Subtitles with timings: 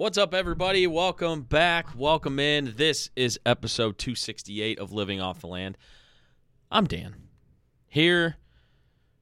[0.00, 0.86] What's up, everybody?
[0.86, 1.88] Welcome back.
[1.94, 2.72] Welcome in.
[2.78, 5.76] This is episode 268 of Living Off the Land.
[6.70, 7.14] I'm Dan.
[7.86, 8.38] Here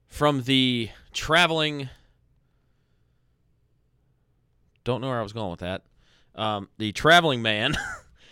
[0.06, 1.88] from the traveling.
[4.88, 5.82] Don't know where I was going with that.
[6.34, 7.76] Um, the traveling man.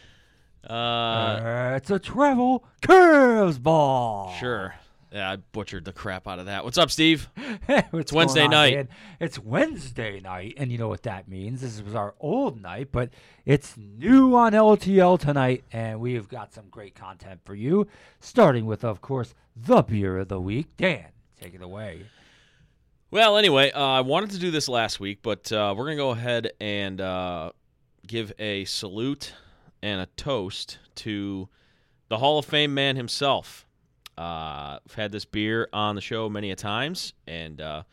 [0.66, 4.34] uh, it's a travel curveball.
[4.38, 4.74] sure.
[5.12, 6.64] Yeah, I butchered the crap out of that.
[6.64, 7.28] What's up, Steve?
[7.68, 8.88] it's Wednesday night.
[9.20, 11.60] It's Wednesday night, and you know what that means.
[11.60, 13.10] This was our old night, but
[13.44, 17.86] it's new on LTL tonight, and we have got some great content for you.
[18.18, 20.68] Starting with, of course, the beer of the week.
[20.78, 21.04] Dan,
[21.38, 22.06] take it away.
[23.16, 26.02] Well, anyway, uh, I wanted to do this last week, but uh, we're going to
[26.02, 27.52] go ahead and uh,
[28.06, 29.32] give a salute
[29.80, 31.48] and a toast to
[32.08, 33.66] the Hall of Fame man himself.
[34.18, 37.84] Uh, I've had this beer on the show many a times, and uh,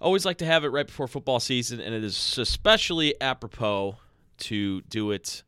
[0.00, 3.96] always like to have it right before football season, and it is especially apropos
[4.38, 5.42] to do it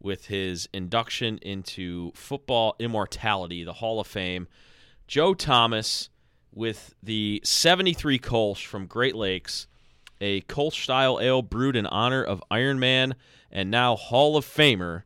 [0.00, 4.48] with his induction into football immortality, the Hall of Fame.
[5.06, 6.08] Joe Thomas
[6.58, 9.68] with the 73 Kolsch from Great Lakes,
[10.20, 13.14] a Kolsch style ale brewed in honor of Iron Man
[13.52, 15.04] and now Hall of Famer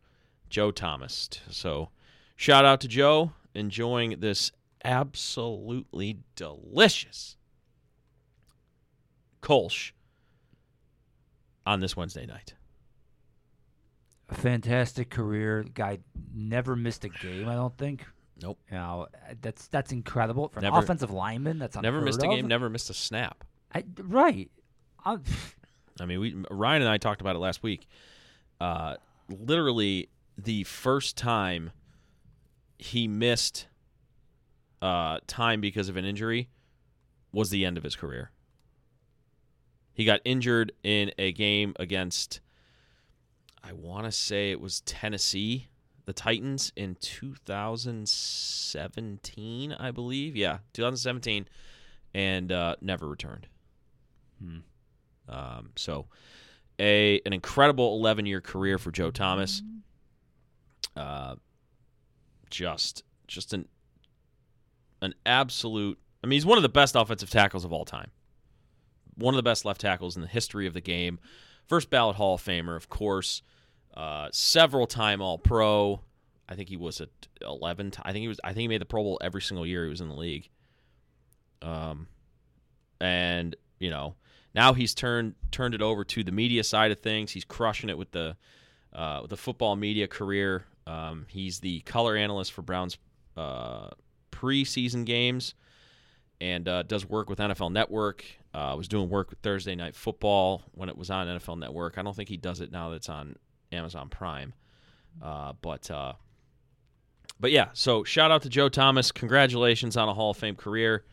[0.48, 1.28] Joe Thomas.
[1.50, 1.91] So,
[2.36, 4.50] shout out to Joe enjoying this
[4.83, 7.36] absolutely delicious
[9.42, 9.92] Kolsch
[11.66, 12.55] on this Wednesday night.
[14.31, 15.66] A fantastic career.
[15.75, 15.98] Guy
[16.34, 18.06] never missed a game, I don't think.
[18.42, 18.58] Nope.
[18.70, 21.58] You know, uh, that's that's incredible for an offensive lineman.
[21.58, 22.34] That's Never missed a of.
[22.34, 23.44] game, never missed a snap.
[23.74, 24.50] I, right.
[25.04, 25.18] i
[26.00, 27.86] I mean, we Ryan and I talked about it last week.
[28.60, 28.96] Uh,
[29.28, 31.70] literally, the first time
[32.78, 33.66] he missed
[34.81, 36.48] uh, time because of an injury
[37.32, 38.31] was the end of his career.
[39.94, 42.41] He got injured in a game against,
[43.62, 45.69] I want to say it was Tennessee,
[46.04, 50.36] the Titans in 2017, I believe.
[50.36, 51.48] Yeah, 2017,
[52.14, 53.48] and uh, never returned.
[55.28, 56.06] Um, so,
[56.78, 59.62] a an incredible 11 year career for Joe Thomas.
[60.96, 61.36] Uh,
[62.50, 63.69] just just an
[65.00, 65.98] an absolute.
[66.22, 68.10] I mean, he's one of the best offensive tackles of all time.
[69.16, 71.19] One of the best left tackles in the history of the game.
[71.66, 73.42] First ballot Hall of Famer, of course.
[73.94, 76.00] Uh, several time All Pro.
[76.48, 77.08] I think he was at
[77.41, 77.92] 11.
[77.92, 78.41] T- I think he was.
[78.42, 80.48] I think he made the Pro Bowl every single year he was in the league.
[81.60, 82.08] Um,
[83.00, 84.14] and you know
[84.54, 87.32] now he's turned turned it over to the media side of things.
[87.32, 88.36] He's crushing it with the
[88.92, 90.64] uh, with the football media career.
[90.86, 92.98] Um, he's the color analyst for Browns
[93.36, 93.91] uh,
[94.31, 95.54] preseason games
[96.41, 98.25] and uh, does work with NFL Network.
[98.52, 101.97] Uh, was doing work with Thursday Night Football when it was on NFL Network.
[101.97, 103.36] I don't think he does it now that it's on
[103.72, 104.55] Amazon Prime.
[105.22, 106.15] Uh, but uh,
[107.41, 109.12] but yeah, so shout out to Joe Thomas.
[109.12, 111.05] Congratulations on a Hall of Fame career.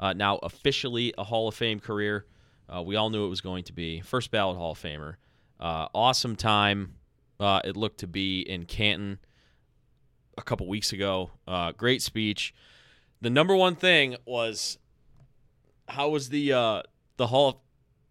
[0.00, 2.26] Uh, now officially a Hall of Fame career.
[2.68, 5.16] Uh, we all knew it was going to be first ballot Hall of Famer.
[5.60, 6.94] Uh, awesome time.
[7.38, 9.18] Uh, it looked to be in Canton
[10.36, 11.30] a couple weeks ago.
[11.76, 12.54] Great speech.
[13.20, 14.78] The number one thing was
[15.86, 16.82] how was the
[17.16, 17.56] the Hall of,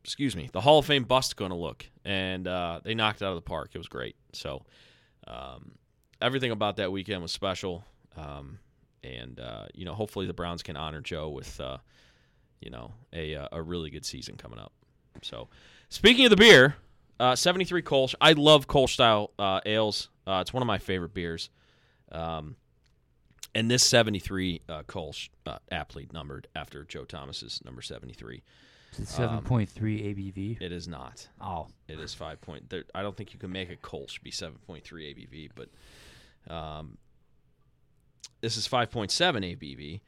[0.04, 3.26] excuse me the Hall of Fame bust going to look, and uh, they knocked it
[3.26, 3.72] out of the park.
[3.74, 4.16] It was great.
[4.34, 4.64] So
[5.28, 5.72] um,
[6.22, 7.84] everything about that weekend was special.
[8.16, 8.60] Um,
[9.04, 11.78] and uh, you know, hopefully the Browns can honor Joe with uh,
[12.62, 14.72] you know a uh, a really good season coming up.
[15.22, 15.50] So,
[15.90, 16.76] speaking of the beer,
[17.20, 18.16] uh, 73 Kolsch.
[18.20, 20.10] I love Kolsch style uh, ales.
[20.26, 21.50] It's one of my favorite beers.
[22.12, 22.56] Um,
[23.56, 25.30] and this 73 uh, Kolsch
[25.72, 28.42] aptly numbered after Joe Thomas's number 73.
[29.00, 29.68] It's Um, 7.3
[30.16, 30.62] ABV.
[30.62, 31.28] It is not.
[31.42, 32.70] Oh, It is five point.
[32.70, 36.54] There, I don't think you can make a Kolsch be seven point three ABV, but
[36.54, 36.98] um,
[38.42, 40.02] this is five point seven ABV,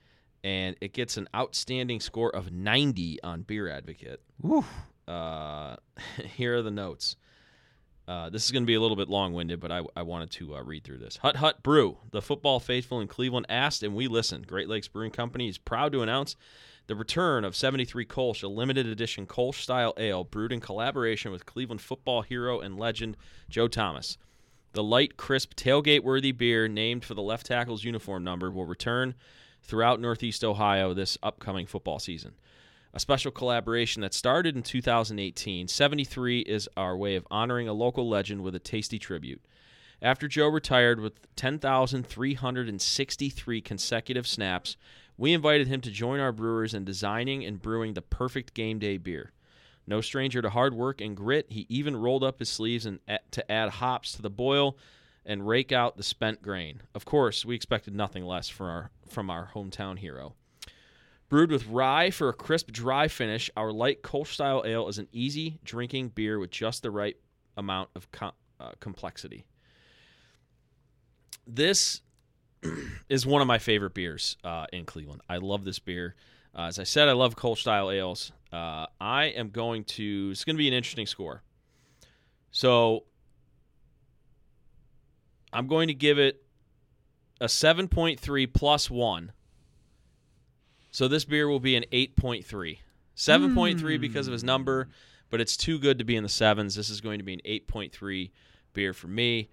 [0.43, 4.21] and it gets an outstanding score of ninety on Beer Advocate.
[4.45, 4.67] Oof.
[5.07, 5.75] Uh,
[6.35, 7.15] here are the notes.
[8.07, 10.29] Uh, this is going to be a little bit long winded, but I, I wanted
[10.33, 11.17] to uh, read through this.
[11.17, 14.45] Hut Hut Brew, the football faithful in Cleveland asked, and we listened.
[14.47, 16.35] Great Lakes Brewing Company is proud to announce
[16.87, 21.45] the return of 73 Kolsch, a limited edition Kolsch style ale brewed in collaboration with
[21.45, 23.17] Cleveland football hero and legend
[23.49, 24.17] Joe Thomas.
[24.73, 29.15] The light, crisp, tailgate worthy beer named for the left tackle's uniform number will return
[29.63, 32.33] throughout Northeast Ohio this upcoming football season.
[32.93, 35.67] a special collaboration that started in 2018.
[35.67, 39.41] 73 is our way of honoring a local legend with a tasty tribute.
[40.01, 44.77] After Joe retired with 10,363 consecutive snaps,
[45.17, 48.97] we invited him to join our brewers in designing and brewing the perfect game day
[48.97, 49.31] beer.
[49.87, 52.99] No stranger to hard work and grit, he even rolled up his sleeves and
[53.31, 54.77] to add hops to the boil
[55.25, 56.81] and rake out the spent grain.
[56.93, 60.33] Of course, we expected nothing less from our from our hometown hero.
[61.29, 65.07] Brewed with rye for a crisp, dry finish, our light Kolsch style ale is an
[65.11, 67.17] easy drinking beer with just the right
[67.57, 69.45] amount of com- uh, complexity.
[71.47, 72.01] This
[73.09, 75.21] is one of my favorite beers uh, in Cleveland.
[75.29, 76.15] I love this beer.
[76.57, 78.31] Uh, as I said, I love Kolsch style ales.
[78.51, 80.29] Uh, I am going to.
[80.31, 81.43] It's going to be an interesting score.
[82.51, 83.03] So
[85.51, 86.43] I'm going to give it
[87.41, 89.31] a 7.3 plus one.
[90.91, 92.77] So this beer will be an 8.3.
[93.17, 94.89] 7.3 because of his number,
[95.29, 96.75] but it's too good to be in the sevens.
[96.75, 98.31] This is going to be an 8.3
[98.73, 99.49] beer for me.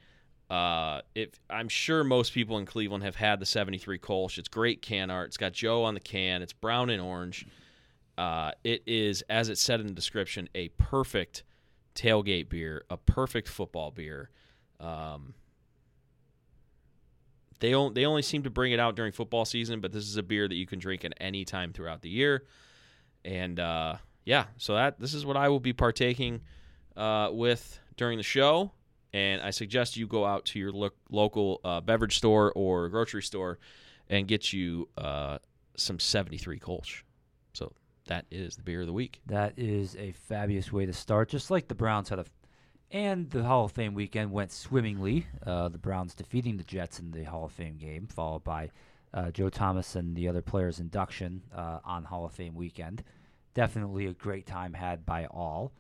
[0.52, 4.36] Uh, if I'm sure most people in Cleveland have had the 73 Kolsch.
[4.36, 5.28] It's great can art.
[5.28, 6.42] It's got Joe on the can.
[6.42, 7.46] It's brown and orange.
[8.18, 11.42] Uh, it is, as it said in the description, a perfect
[11.94, 14.28] tailgate beer, a perfect football beer.
[14.78, 15.32] Um,
[17.60, 20.18] they only, they only seem to bring it out during football season, but this is
[20.18, 22.44] a beer that you can drink at any time throughout the year.
[23.24, 23.96] And uh,
[24.26, 26.42] yeah, so that this is what I will be partaking
[26.94, 28.72] uh, with during the show.
[29.12, 33.22] And I suggest you go out to your lo- local uh, beverage store or grocery
[33.22, 33.58] store
[34.08, 35.38] and get you uh,
[35.76, 37.02] some 73 Kolsch.
[37.52, 37.72] So
[38.06, 39.20] that is the beer of the week.
[39.26, 41.28] That is a fabulous way to start.
[41.28, 42.24] Just like the Browns had a,
[42.90, 45.26] and the Hall of Fame weekend went swimmingly.
[45.46, 48.70] Uh, the Browns defeating the Jets in the Hall of Fame game, followed by
[49.14, 53.02] uh, Joe Thomas and the other players' induction uh, on Hall of Fame weekend.
[53.54, 55.72] Definitely a great time had by all.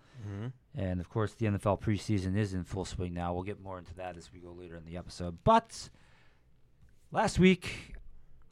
[0.74, 3.34] And of course, the NFL preseason is in full swing now.
[3.34, 5.38] We'll get more into that as we go later in the episode.
[5.44, 5.90] But
[7.10, 7.94] last week,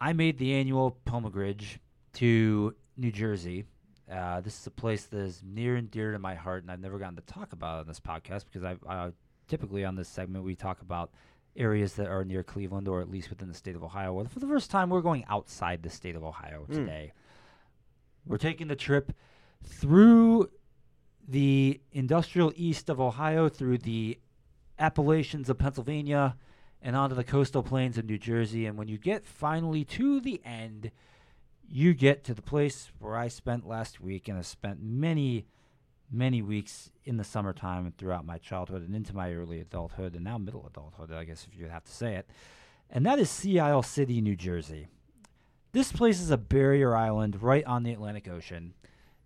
[0.01, 1.81] I made the annual pilgrimage
[2.15, 3.65] to New Jersey.
[4.11, 6.81] Uh, this is a place that is near and dear to my heart, and I've
[6.81, 9.13] never gotten to talk about it on this podcast because I, I
[9.49, 11.11] typically on this segment we talk about
[11.57, 14.13] areas that are near Cleveland or at least within the state of Ohio.
[14.13, 17.13] Well, for the first time, we're going outside the state of Ohio today.
[18.27, 19.13] We're taking the trip
[19.65, 20.51] through
[21.27, 24.19] the industrial east of Ohio, through the
[24.79, 26.37] Appalachians of Pennsylvania,
[26.83, 28.67] and onto the coastal plains of New Jersey.
[28.67, 30.91] And when you get finally to the end,
[31.69, 35.47] you get to the place where I spent last week and have spent many,
[36.11, 40.25] many weeks in the summertime and throughout my childhood and into my early adulthood and
[40.25, 42.29] now middle adulthood, I guess, if you'd have to say it.
[42.91, 44.89] And that is Sea Isle City, New Jersey.
[45.73, 48.75] This place is a barrier island right on the Atlantic Ocean.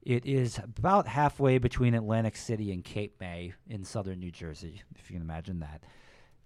[0.04, 5.10] It is about halfway between Atlantic City and Cape May in southern New Jersey, if
[5.10, 5.82] you can imagine that.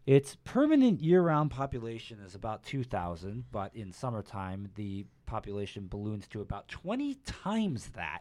[0.07, 6.41] Its permanent year round population is about 2,000, but in summertime, the population balloons to
[6.41, 8.21] about 20 times that,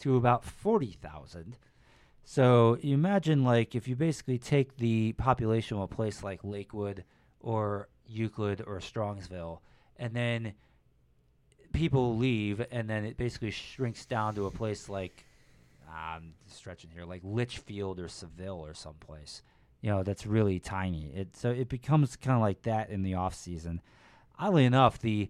[0.00, 1.56] to about 40,000.
[2.22, 7.04] So you imagine, like, if you basically take the population of a place like Lakewood
[7.40, 9.60] or Euclid or Strongsville,
[9.96, 10.52] and then
[11.74, 15.26] people leave, and then it basically shrinks down to a place like,
[15.92, 19.42] I'm stretching here, like Litchfield or Seville or someplace.
[19.82, 21.10] You know that's really tiny.
[21.14, 23.82] It so it becomes kind of like that in the off season.
[24.38, 25.28] Oddly enough the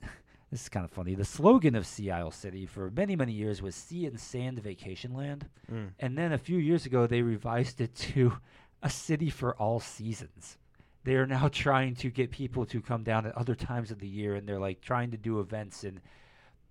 [0.52, 3.60] this is kind of funny the slogan of sea isle city for many many years
[3.60, 5.48] was sea and sand vacation land.
[5.70, 5.88] Mm.
[5.98, 8.34] And then a few years ago they revised it to
[8.80, 10.56] a city for all seasons
[11.04, 14.08] they are now trying to get people to come down at other times of the
[14.08, 16.00] year and they're like trying to do events in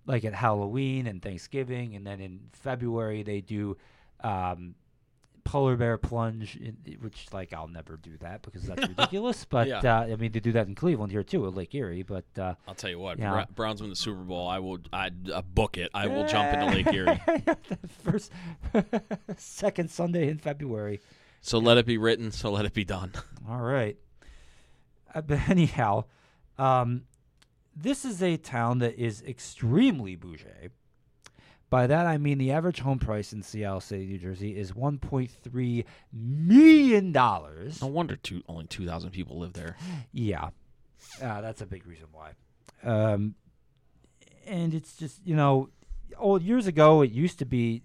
[0.06, 3.76] like at halloween and thanksgiving and then in february they do
[4.22, 4.74] um,
[5.44, 9.44] polar bear plunge, in, which like I'll never do that because that's ridiculous.
[9.44, 9.80] But Yeah.
[9.80, 12.02] uh, I mean, they do that in Cleveland here too, at Lake Erie.
[12.02, 13.18] But uh, I'll tell you what,
[13.54, 14.48] Browns win the Super Bowl.
[14.48, 15.90] I will, I uh, book it.
[15.94, 17.20] I will jump into Lake Erie.
[18.02, 18.32] first,
[19.36, 21.00] second Sunday in February.
[21.40, 22.32] So let it be written.
[22.32, 23.12] So let it be done.
[23.48, 23.98] All right.
[25.14, 26.04] But anyhow,
[26.58, 27.04] um,
[27.74, 30.70] this is a town that is extremely bougie.
[31.70, 34.72] By that I mean the average home price in Sea Isle City, New Jersey, is
[34.72, 37.82] 1.3 million dollars.
[37.82, 39.76] No wonder two, only two thousand people live there.
[40.12, 40.50] Yeah,
[41.20, 42.32] uh, that's a big reason why.
[42.84, 43.34] Um,
[44.46, 45.70] and it's just you know,
[46.16, 47.82] old years ago it used to be,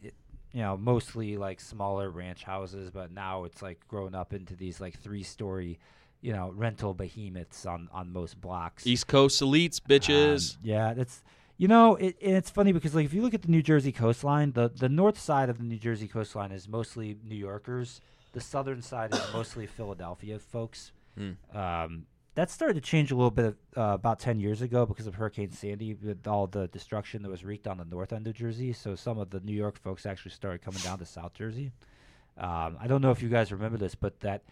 [0.54, 4.80] you know, mostly like smaller ranch houses, but now it's like grown up into these
[4.80, 5.80] like three-story,
[6.22, 8.86] you know, rental behemoths on on most blocks.
[8.86, 10.56] East Coast elites, bitches.
[10.56, 11.24] Um, yeah, that's
[11.58, 13.92] You know, it, and it's funny because like if you look at the New Jersey
[13.92, 18.02] coastline, the the north side of the New Jersey coastline is mostly New Yorkers.
[18.34, 20.92] The southern side is mostly Philadelphia folks.
[21.18, 21.32] Hmm.
[21.58, 25.16] Um, that started to change a little bit uh, about 10 years ago because of
[25.16, 28.72] Hurricane Sandy with all the destruction that was wreaked on the north end of Jersey.
[28.72, 31.74] So some of the New York folks actually started coming down to South Jersey.
[32.38, 34.44] Um, I don't know if you guys remember this, but that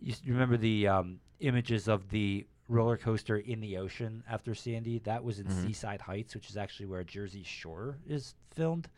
[0.00, 4.98] you remember the um, images of the roller coaster in the ocean after Sandy?
[5.00, 8.88] That was in Seaside Heights, which is actually where Jersey Shore is filmed.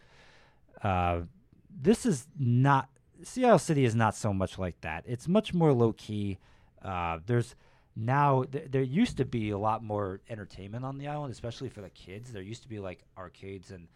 [0.83, 1.23] Uh,
[1.71, 2.88] this is not
[3.23, 5.05] Sea Isle City is not so much like that.
[5.07, 6.38] It's much more low key.
[6.83, 7.57] Uh, there's
[7.97, 11.81] now th- there used to be a lot more entertainment on the island, especially for
[11.81, 12.33] the kids.
[12.33, 13.88] There used to be like arcades and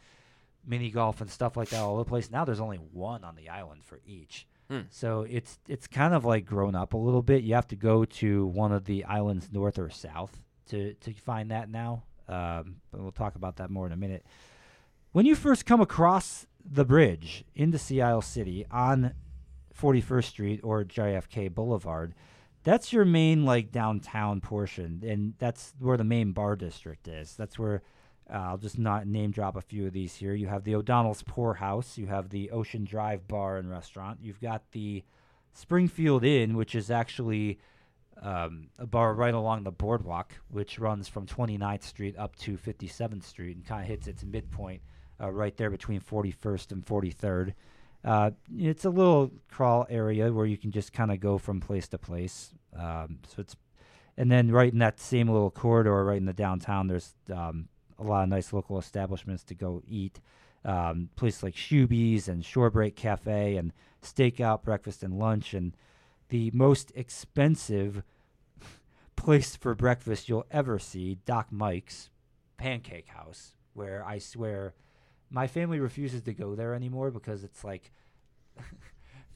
[0.66, 2.30] mini golf and stuff like that all over the place.
[2.30, 4.46] Now there's only one on the island for each.
[4.72, 4.80] Hmm.
[4.88, 7.42] So it's it's kind of like grown up a little bit.
[7.42, 10.34] You have to go to one of the islands north or south
[10.70, 12.04] to to find that now.
[12.26, 14.24] Um, but we'll talk about that more in a minute.
[15.12, 19.12] When you first come across the bridge into Sea Isle City on
[19.78, 22.14] 41st Street or JFK Boulevard,
[22.64, 27.36] that's your main like downtown portion, and that's where the main bar district is.
[27.36, 27.82] That's where
[28.30, 30.34] uh, I'll just not name drop a few of these here.
[30.34, 34.40] You have the O'Donnell's Pour House, you have the Ocean Drive Bar and Restaurant, you've
[34.40, 35.04] got the
[35.52, 37.58] Springfield Inn, which is actually
[38.20, 43.24] um, a bar right along the boardwalk, which runs from 29th Street up to 57th
[43.24, 44.82] Street and kind of hits its midpoint
[45.20, 47.54] uh, right there between 41st and 43rd.
[48.04, 51.88] Uh, it's a little crawl area where you can just kind of go from place
[51.88, 52.52] to place.
[52.76, 53.56] Um, so it's,
[54.16, 57.68] and then right in that same little corridor, right in the downtown, there's um,
[58.04, 60.20] a lot of nice local establishments to go eat.
[60.64, 65.76] Um, places like Shuby's and Shorebreak Cafe and Stakeout Breakfast and Lunch and
[66.28, 68.02] the most expensive
[69.16, 72.10] place for breakfast you'll ever see, Dock Mike's
[72.56, 74.74] Pancake House, where I swear
[75.30, 77.90] my family refuses to go there anymore because it's like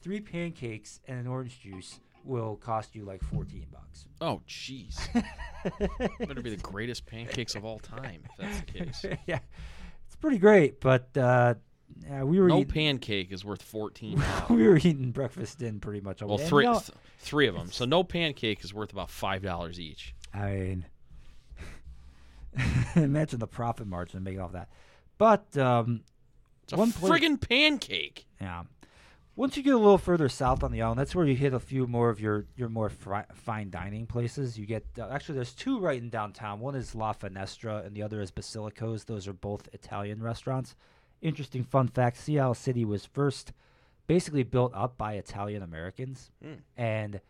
[0.01, 4.05] three pancakes and an orange juice will cost you like 14 bucks.
[4.21, 4.97] Oh, jeez.
[6.27, 9.05] Better be the greatest pancakes of all time, if that's the case.
[9.27, 9.39] yeah,
[10.05, 11.53] it's pretty great, but uh,
[12.05, 14.21] yeah, we were No eating, pancake is worth fourteen.
[14.49, 16.21] we were eating breakfast in pretty much.
[16.21, 16.47] all Well, day.
[16.47, 17.71] Three you know, th- three of them.
[17.71, 20.13] So no pancake is worth about five dollars each.
[20.33, 20.85] I mean,
[22.95, 24.69] imagine the profit margin making off that.
[25.17, 26.01] But um,
[26.63, 28.25] It's a One place- friggin' pancake.
[28.41, 28.63] yeah,
[29.37, 31.59] once you get a little further south on the island, that's where you hit a
[31.59, 34.57] few more of your your more fri- fine dining places.
[34.59, 36.59] You get uh, actually there's two right in downtown.
[36.59, 39.05] One is La Finestra, and the other is Basilico's.
[39.05, 40.75] Those are both Italian restaurants.
[41.21, 43.53] Interesting fun fact: Sea Isle City was first
[44.07, 46.57] basically built up by Italian Americans, Mm.
[46.75, 47.21] and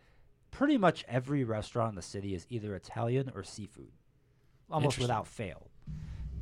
[0.50, 3.92] pretty much every restaurant in the city is either Italian or seafood,
[4.70, 5.70] almost without fail.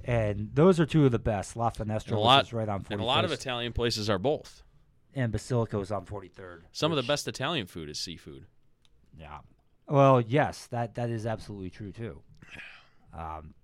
[0.04, 1.56] And those are two of the best.
[1.56, 4.08] La Finestra, And which lot, is right on 41st, and a lot of Italian places
[4.08, 4.62] are both.
[5.16, 6.60] And Basilico is on 43rd.
[6.72, 8.44] Some of the best Italian food is seafood.
[9.18, 9.38] Yeah.
[9.88, 12.20] Well, yes, that that is absolutely true too.
[13.16, 13.54] Um,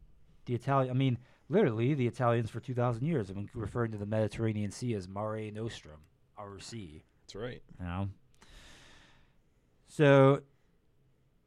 [0.47, 1.19] the Italian, I mean,
[1.49, 5.51] literally, the Italians for 2,000 years have been referring to the Mediterranean Sea as Mare
[5.53, 6.01] Nostrum,
[6.39, 7.05] our sea.
[7.23, 7.63] That's right.
[7.79, 8.09] You know.
[9.89, 10.41] So,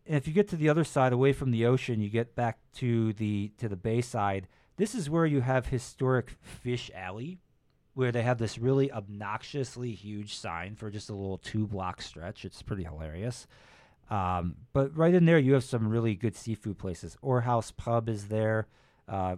[0.05, 3.11] if you get to the other side, away from the ocean, you get back to
[3.13, 4.47] the to the bay side.
[4.77, 7.39] This is where you have historic Fish Alley,
[7.95, 12.45] where they have this really obnoxiously huge sign for just a little two block stretch.
[12.45, 13.47] It's pretty hilarious.
[14.09, 17.17] Um, but right in there, you have some really good seafood places.
[17.23, 18.67] Orehouse Pub is there.
[19.07, 19.37] Uh,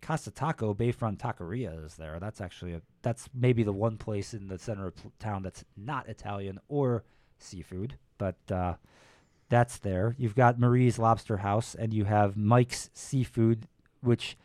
[0.00, 2.18] Casa Taco Bayfront Taqueria is there.
[2.18, 6.08] That's actually a that's maybe the one place in the center of town that's not
[6.08, 7.04] Italian or
[7.38, 8.74] seafood, but uh,
[9.50, 10.14] that's there.
[10.18, 13.66] You've got Marie's Lobster House, and you have Mike's Seafood,
[14.00, 14.38] which,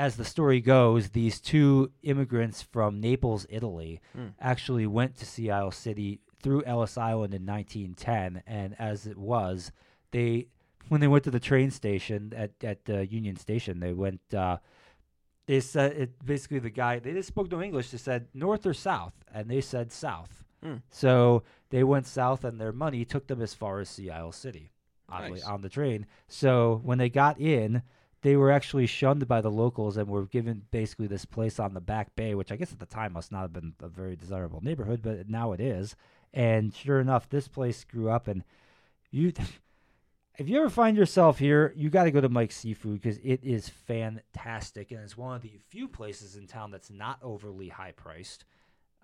[0.00, 4.28] as the story goes, these two immigrants from Naples, Italy, Hmm.
[4.40, 9.72] actually went to Sea Isle City through Ellis Island in 1910, and as it was,
[10.10, 10.46] they
[10.88, 14.20] when they went to the train station at at uh, Union Station, they went.
[14.34, 14.56] Uh,
[15.46, 17.90] they said it basically the guy they just spoke no English.
[17.90, 20.44] They said north or south, and they said south.
[20.62, 20.76] Hmm.
[20.90, 24.72] So they went south, and their money took them as far as Sea Isle City,
[25.08, 25.44] oddly, Nice.
[25.44, 26.06] on the train.
[26.28, 27.82] So when they got in,
[28.22, 31.80] they were actually shunned by the locals and were given basically this place on the
[31.80, 34.60] back bay, which I guess at the time must not have been a very desirable
[34.62, 35.96] neighborhood, but now it is.
[36.34, 38.44] And sure enough, this place grew up, and
[39.10, 39.32] you.
[40.38, 43.40] If you ever find yourself here, you got to go to Mike's Seafood because it
[43.42, 47.92] is fantastic, and it's one of the few places in town that's not overly high
[47.92, 48.46] priced.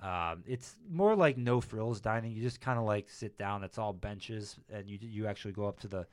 [0.00, 2.32] Um, it's more like no frills dining.
[2.32, 3.64] You just kind of like sit down.
[3.64, 6.06] It's all benches, and you you actually go up to the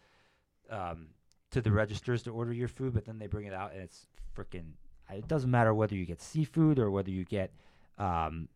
[0.70, 1.08] um,
[1.54, 4.08] to the registers to order your food, but then they bring it out and it's
[4.36, 4.74] freaking.
[5.10, 7.52] It doesn't matter whether you get seafood or whether you get,
[7.98, 8.48] um,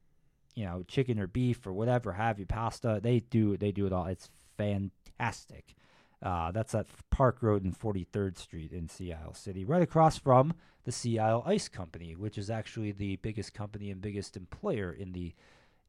[0.55, 2.99] you know, chicken or beef or whatever have you, pasta.
[3.01, 4.05] They do they do it all.
[4.05, 5.75] It's fantastic.
[6.21, 10.53] Uh, that's at Park Road and 43rd Street in Sea Isle City, right across from
[10.83, 15.11] the Sea Isle Ice Company, which is actually the biggest company and biggest employer in
[15.11, 15.33] the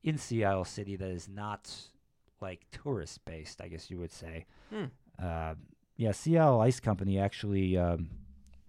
[0.03, 1.73] in Sea Isle City that is not
[2.41, 4.45] like tourist based, I guess you would say.
[4.71, 4.85] Hmm.
[5.21, 5.55] Uh,
[5.99, 8.09] yeah, Isle Ice Company actually um,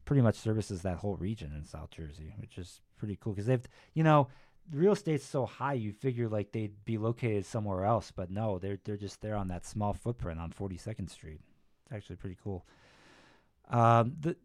[0.04, 3.68] pretty much services that whole region in South Jersey, which is pretty cool because they've,
[3.94, 4.28] you know,
[4.72, 8.80] real estate's so high you figure like they'd be located somewhere else, but no, they're
[8.84, 11.40] they're just there on that small footprint on 42nd Street.
[11.86, 12.66] It's actually pretty cool.
[13.70, 14.36] Um, the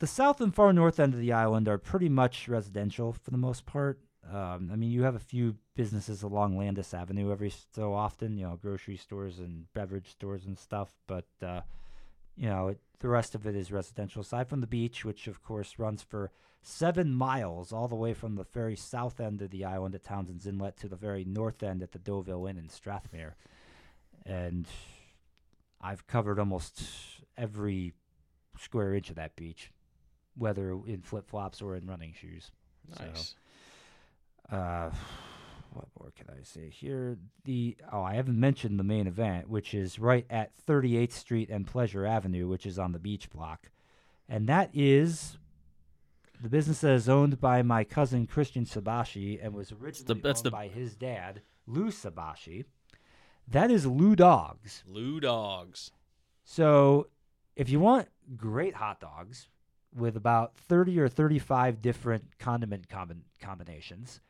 [0.00, 3.38] the south and far north end of the island are pretty much residential for the
[3.38, 4.00] most part.
[4.28, 8.44] Um, I mean, you have a few businesses along Landis Avenue every so often, you
[8.44, 10.92] know, grocery stores and beverage stores and stuff.
[11.06, 11.60] But uh,
[12.36, 14.22] you know, it, the rest of it is residential.
[14.22, 16.30] Aside from the beach, which of course runs for
[16.62, 20.46] seven miles all the way from the very south end of the island at Townsend's
[20.46, 23.34] Inlet to the very north end at the Deauville Inn in Strathmere.
[24.24, 24.66] And
[25.80, 26.82] I've covered almost
[27.36, 27.92] every
[28.58, 29.72] square inch of that beach,
[30.36, 32.52] whether in flip flops or in running shoes.
[32.96, 33.34] So, Nice.
[34.50, 34.90] uh,
[35.74, 37.18] what more can I say here?
[37.44, 41.66] The oh, I haven't mentioned the main event, which is right at 38th Street and
[41.66, 43.70] Pleasure Avenue, which is on the beach block,
[44.28, 45.38] and that is
[46.42, 50.46] the business that is owned by my cousin Christian Sabashi and was originally that's owned
[50.46, 52.64] the- by his dad Lou Sabashi.
[53.48, 54.82] That is Lou Dogs.
[54.86, 55.90] Lou Dogs.
[56.44, 57.08] So,
[57.56, 59.48] if you want great hot dogs
[59.94, 64.20] with about 30 or 35 different condiment combi- combinations,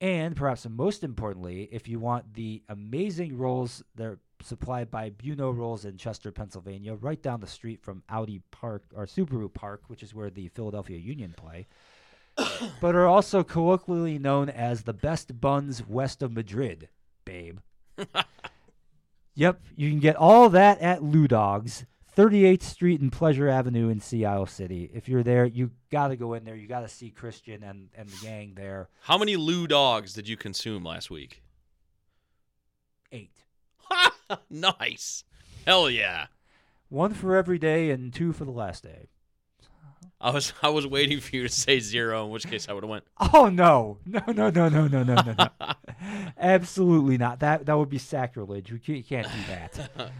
[0.00, 5.54] and perhaps most importantly, if you want the amazing rolls that are supplied by Buno
[5.54, 10.02] Rolls in Chester, Pennsylvania, right down the street from Audi Park or Subaru Park, which
[10.02, 11.66] is where the Philadelphia Union play,
[12.80, 16.88] but are also colloquially known as the best buns west of Madrid,
[17.24, 17.58] babe.
[19.34, 21.86] Yep, you can get all that at Lou Dogs,
[22.20, 24.90] 38th Street and Pleasure Avenue in Sea Isle City.
[24.92, 26.54] If you're there, you got to go in there.
[26.54, 28.90] You got to see Christian and, and the gang there.
[29.00, 31.42] How many Lou Dogs did you consume last week?
[33.10, 33.32] Eight.
[34.50, 35.24] nice.
[35.66, 36.26] Hell yeah.
[36.90, 39.08] One for every day and two for the last day.
[40.20, 42.82] I was I was waiting for you to say zero, in which case I would
[42.84, 43.04] have went.
[43.32, 45.74] Oh no, no, no, no, no, no, no, no, no!
[46.38, 47.40] Absolutely not.
[47.40, 48.70] That that would be sacrilege.
[48.70, 50.12] We can't, you can't do that.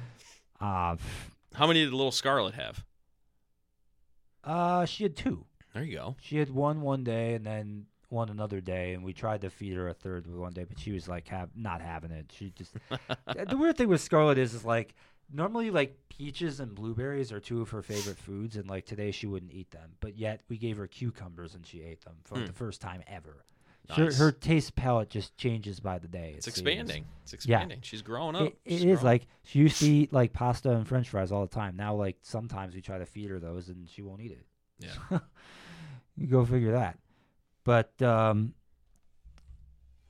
[0.59, 0.97] Uh,
[1.55, 2.85] How many did little Scarlet have?
[4.45, 5.45] uh, she had two.
[5.75, 6.17] There you go.
[6.21, 9.75] She had one one day and then one another day, and we tried to feed
[9.77, 12.33] her a third one day, but she was like, have not having it.
[12.37, 12.75] She just
[13.49, 14.95] the weird thing with Scarlet is, is like
[15.33, 19.27] normally like peaches and blueberries are two of her favorite foods, and like today she
[19.29, 22.47] wouldn't eat them, but yet we gave her cucumbers and she ate them for Hmm.
[22.47, 23.45] the first time ever.
[23.97, 24.19] Nice.
[24.19, 26.35] Her, her taste palette just changes by the day.
[26.37, 26.67] It's it seems.
[26.67, 27.05] expanding.
[27.23, 27.57] It's Yeah.
[27.57, 27.79] expanding.
[27.83, 28.43] She's growing up.
[28.43, 29.05] It, it She's is growing.
[29.05, 31.77] like she used to eat like pasta and French fries all the time.
[31.77, 34.47] Now, like sometimes we try to feed her those and she won't eat it.
[34.79, 35.19] Yeah.
[36.17, 36.99] you go figure that.
[37.65, 38.55] But um,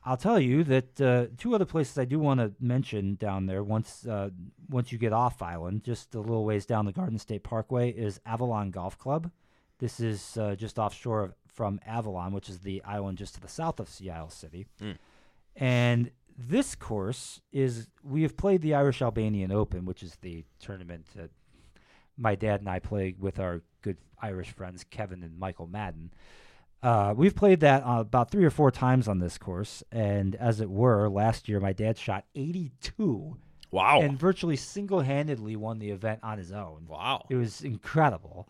[0.04, 3.62] I'll tell you that uh, two other places I do want to mention down there.
[3.62, 4.30] Once uh,
[4.70, 8.20] once you get off island, just a little ways down the Garden State Parkway is
[8.24, 9.30] Avalon Golf Club.
[9.78, 13.48] This is uh, just offshore of, from Avalon, which is the island just to the
[13.48, 14.66] south of Sea Isle City.
[14.80, 14.96] Mm.
[15.56, 21.06] And this course is we have played the Irish Albanian Open, which is the tournament
[21.16, 21.30] that
[22.16, 26.12] my dad and I play with our good Irish friends Kevin and Michael Madden.
[26.82, 30.60] Uh, we've played that uh, about three or four times on this course, and as
[30.60, 33.36] it were, last year my dad shot 82
[33.70, 34.00] wow.
[34.00, 36.86] and virtually single-handedly won the event on his own.
[36.88, 37.26] wow.
[37.28, 38.48] It was incredible.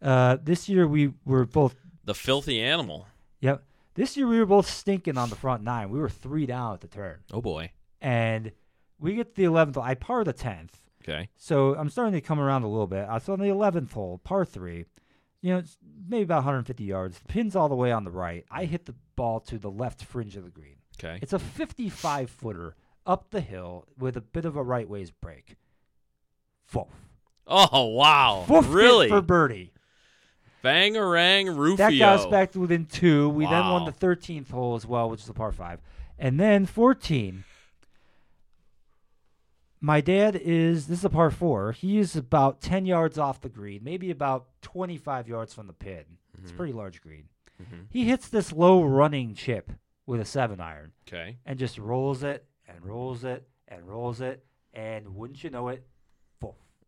[0.00, 1.76] Uh, this year we were both
[2.08, 3.06] The filthy animal.
[3.42, 3.62] Yep.
[3.92, 5.90] This year we were both stinking on the front nine.
[5.90, 7.72] We were three down at the turn, Oh boy.
[8.00, 8.52] and
[8.98, 9.76] we get to the eleventh.
[9.76, 11.28] I par the tenth, Okay.
[11.36, 13.06] so I'm starting to come around a little bit.
[13.06, 14.86] I so on the eleventh hole, par three,
[15.42, 15.76] you know, it's
[16.08, 17.18] maybe about 150 yards.
[17.18, 18.46] The pin's all the way on the right.
[18.50, 20.76] I hit the ball to the left fringe of the green.
[20.98, 21.18] Okay.
[21.20, 25.56] It's a 55 footer up the hill with a bit of a right ways break.
[26.72, 26.88] Foof.
[27.46, 28.46] Oh wow.
[28.48, 29.08] It really?
[29.10, 29.72] for birdie.
[30.68, 31.76] Bangarang Rufio.
[31.76, 33.28] That got us back to within two.
[33.30, 35.80] We then won the 13th hole as well, which is the par five.
[36.18, 37.44] And then 14.
[39.80, 41.72] My dad is, this is a par four.
[41.72, 46.04] He is about 10 yards off the green, maybe about 25 yards from the pin.
[46.42, 47.28] It's a pretty large green.
[47.62, 47.86] Mhm.
[47.90, 49.70] He hits this low running chip
[50.06, 51.38] with a seven iron Okay.
[51.44, 54.44] and just rolls it and rolls it and rolls it.
[54.74, 55.86] And wouldn't you know it.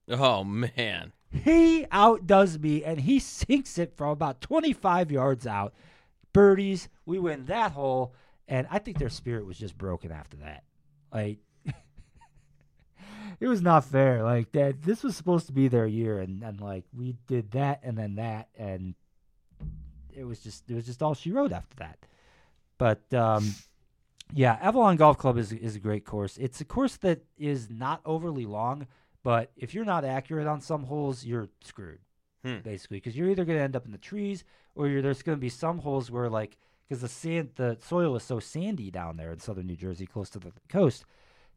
[0.09, 1.13] Oh man.
[1.31, 5.75] He outdoes me and he sinks it from about 25 yards out.
[6.33, 8.15] Birdies, we win that hole,
[8.47, 10.63] and I think their spirit was just broken after that.
[11.13, 11.39] Like,
[13.41, 14.23] it was not fair.
[14.23, 17.81] Like that, this was supposed to be their year, and and like we did that
[17.83, 18.95] and then that, and
[20.15, 21.99] it was just it was just all she wrote after that.
[22.79, 23.53] But um,
[24.33, 26.37] yeah, Avalon Golf Club is is a great course.
[26.39, 28.87] It's a course that is not overly long,
[29.23, 31.99] but if you're not accurate on some holes, you're screwed
[32.43, 32.61] Hmm.
[32.61, 35.37] basically because you're either going to end up in the trees or you're, there's going
[35.37, 36.57] to be some holes where like
[36.89, 40.31] because the sand the soil is so sandy down there in southern New Jersey, close
[40.31, 41.05] to the coast,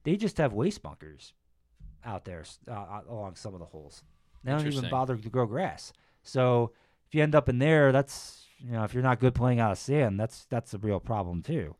[0.03, 1.31] they just have waste bunkers
[2.03, 4.03] out there uh, uh, along some of the holes.
[4.43, 5.93] They don't even bother to grow grass.
[6.21, 6.71] So
[7.07, 9.71] if you end up in there, that's you know if you're not good playing out
[9.71, 11.75] of sand, that's that's a real problem too.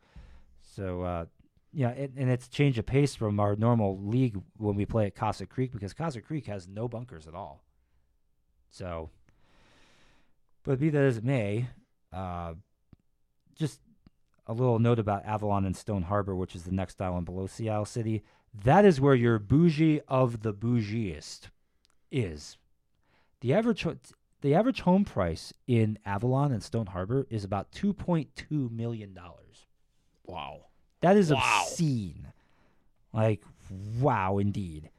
[0.62, 1.24] So uh,
[1.74, 5.14] yeah, it, and it's change of pace from our normal league when we play at
[5.14, 7.64] Casa Creek because Casa Creek has no bunkers at all.
[8.70, 9.10] So,
[10.62, 11.68] but be that as it may,
[12.12, 12.54] uh,
[13.54, 13.80] just
[14.46, 17.70] a little note about Avalon and Stone Harbor, which is the next island below Sea
[17.70, 18.22] Isle City.
[18.62, 21.48] That is where your bougie of the bougiest
[22.12, 22.56] is.
[23.40, 23.86] The average
[24.40, 29.12] the average home price in Avalon and Stone Harbor is about two point two million
[29.12, 29.66] dollars.
[30.24, 30.66] Wow.
[31.04, 31.62] That is Wow.
[31.62, 32.32] obscene.
[33.12, 33.42] Like,
[34.00, 34.90] wow, indeed.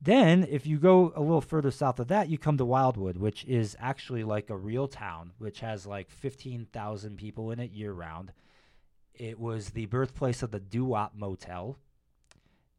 [0.00, 3.44] Then, if you go a little further south of that, you come to Wildwood, which
[3.44, 8.32] is actually like a real town, which has like 15,000 people in it year round.
[9.14, 11.78] It was the birthplace of the Doo Wop Motel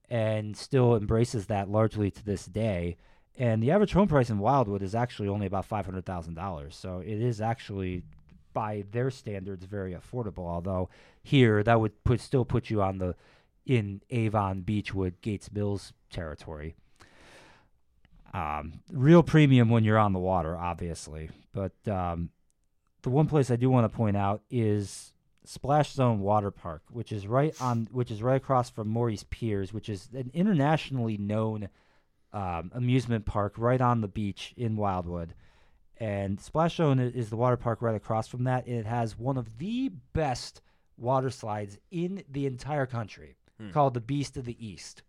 [0.09, 2.97] and still embraces that largely to this day.
[3.37, 6.73] And the average home price in Wildwood is actually only about $500,000.
[6.73, 8.03] So it is actually,
[8.53, 10.47] by their standards, very affordable.
[10.47, 10.89] Although
[11.21, 13.15] here, that would put still put you on the
[13.65, 16.75] in Avon, Beechwood, Gates Mills territory.
[18.33, 21.29] Um, real premium when you're on the water, obviously.
[21.53, 22.29] But um,
[23.03, 25.13] the one place I do want to point out is
[25.45, 29.71] Splash Zone Water Park, which is right on, which is right across from Morey's Piers,
[29.71, 31.69] which is an internationally known
[32.31, 35.35] um, amusement park right on the beach in Wildwood.
[35.99, 38.65] And Splash Zone is the water park right across from that.
[38.65, 40.61] And it has one of the best
[40.97, 43.71] water slides in the entire country hmm.
[43.71, 45.03] called the Beast of the East.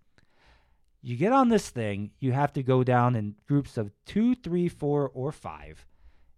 [1.02, 4.68] You get on this thing, you have to go down in groups of two, three,
[4.68, 5.86] four, or five.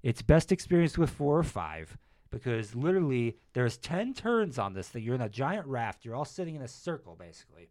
[0.03, 1.97] It's best experienced with four or five
[2.31, 5.03] because literally there's 10 turns on this thing.
[5.03, 6.05] You're in a giant raft.
[6.05, 7.69] You're all sitting in a circle, basically.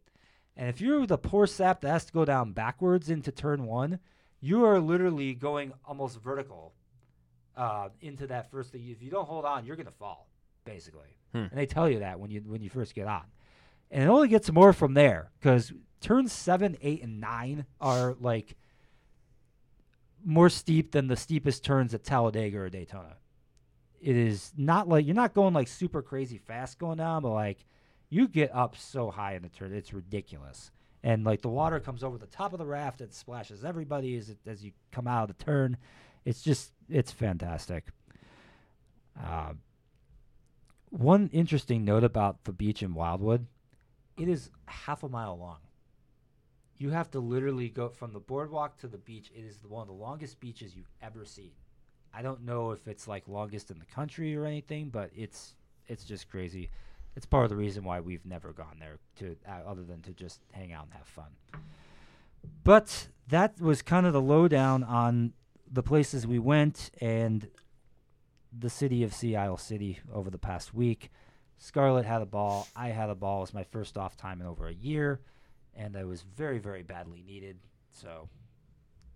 [0.56, 3.98] And if you're the poor sap that has to go down backwards into turn one,
[4.46, 6.72] you are literally going almost vertical
[7.56, 8.86] uh, into that first thing.
[8.88, 10.28] If you don't hold on, you're going to fall,
[10.64, 11.16] basically.
[11.32, 11.46] Hmm.
[11.50, 13.24] And they tell you that when you when you first get on.
[13.90, 18.56] And it only gets more from there because turns seven, eight, and nine are like
[20.24, 23.16] more steep than the steepest turns at Talladega or Daytona.
[24.00, 27.64] It is not like you're not going like super crazy fast going down, but like
[28.10, 30.70] you get up so high in the turn, it's ridiculous.
[31.02, 34.30] And like the water comes over the top of the raft and splashes everybody as
[34.30, 35.76] it, as you come out of the turn.
[36.24, 37.84] It's just it's fantastic.
[39.22, 39.52] Uh,
[40.90, 43.46] one interesting note about the beach in Wildwood,
[44.16, 45.58] it is half a mile long.
[46.78, 49.30] You have to literally go from the boardwalk to the beach.
[49.34, 51.52] It is one of the longest beaches you've ever seen.
[52.12, 55.54] I don't know if it's like longest in the country or anything, but it's
[55.88, 56.70] it's just crazy.
[57.16, 60.12] It's part of the reason why we've never gone there to uh, other than to
[60.12, 61.30] just hang out and have fun.
[62.62, 65.32] But that was kind of the lowdown on
[65.70, 67.48] the places we went and
[68.56, 71.10] the city of Sea Isle City over the past week.
[71.58, 72.68] Scarlett had a ball.
[72.76, 73.38] I had a ball.
[73.38, 75.20] It was my first off time in over a year,
[75.74, 77.58] and I was very, very badly needed.
[77.92, 78.28] So,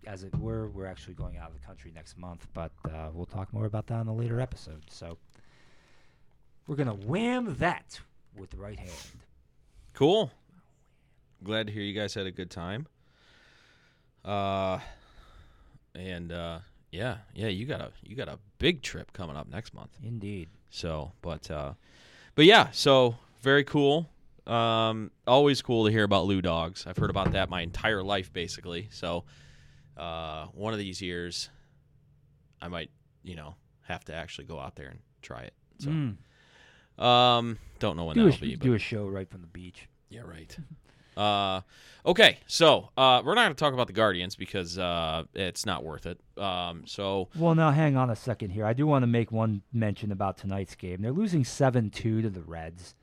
[0.06, 3.26] as it were, we're actually going out of the country next month, but uh, we'll
[3.26, 4.84] talk more about that in a later episode.
[4.88, 5.18] So,
[6.70, 7.98] we're gonna wham that
[8.38, 8.92] with the right hand.
[9.92, 10.30] Cool.
[11.42, 12.86] Glad to hear you guys had a good time.
[14.24, 14.78] Uh,
[15.96, 16.60] and uh,
[16.92, 19.90] yeah, yeah, you got a you got a big trip coming up next month.
[20.00, 20.48] Indeed.
[20.70, 21.72] So, but uh,
[22.36, 24.08] but yeah, so very cool.
[24.46, 26.86] Um, always cool to hear about Lou dogs.
[26.86, 28.86] I've heard about that my entire life, basically.
[28.92, 29.24] So,
[29.96, 31.50] uh, one of these years,
[32.62, 32.90] I might,
[33.24, 35.54] you know, have to actually go out there and try it.
[35.80, 36.16] So, Mm.
[37.00, 38.56] Um, don't know when Do, that'll sh- be.
[38.56, 39.88] But do a show right from the beach.
[40.08, 40.56] yeah, right.
[41.16, 41.60] Uh,
[42.06, 45.84] okay, so uh, we're not going to talk about the Guardians because uh, it's not
[45.84, 46.18] worth it.
[46.38, 48.64] Um, so Well, now hang on a second here.
[48.64, 51.02] I do want to make one mention about tonight's game.
[51.02, 52.94] They're losing seven two to the Reds,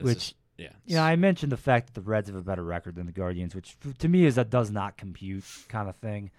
[0.00, 2.94] which is- yeah, Yeah, I mentioned the fact that the Reds have a better record
[2.94, 6.30] than the Guardians, which to me is a does not compute kind of thing.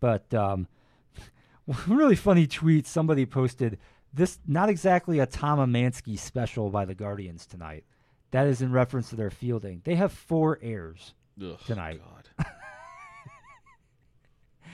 [0.00, 0.68] But um,
[1.88, 3.78] really funny tweet somebody posted
[4.18, 7.84] this not exactly a Tom Amansky special by the Guardians tonight.
[8.32, 9.80] That is in reference to their fielding.
[9.84, 12.00] They have four errors Ugh, Tonight.
[12.38, 12.46] God.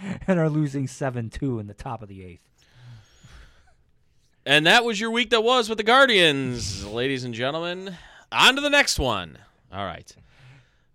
[0.26, 2.40] and are losing 7 2 in the top of the eighth.
[4.46, 7.96] And that was your week that was with the Guardians, ladies and gentlemen.
[8.32, 9.38] On to the next one.
[9.72, 10.14] All right.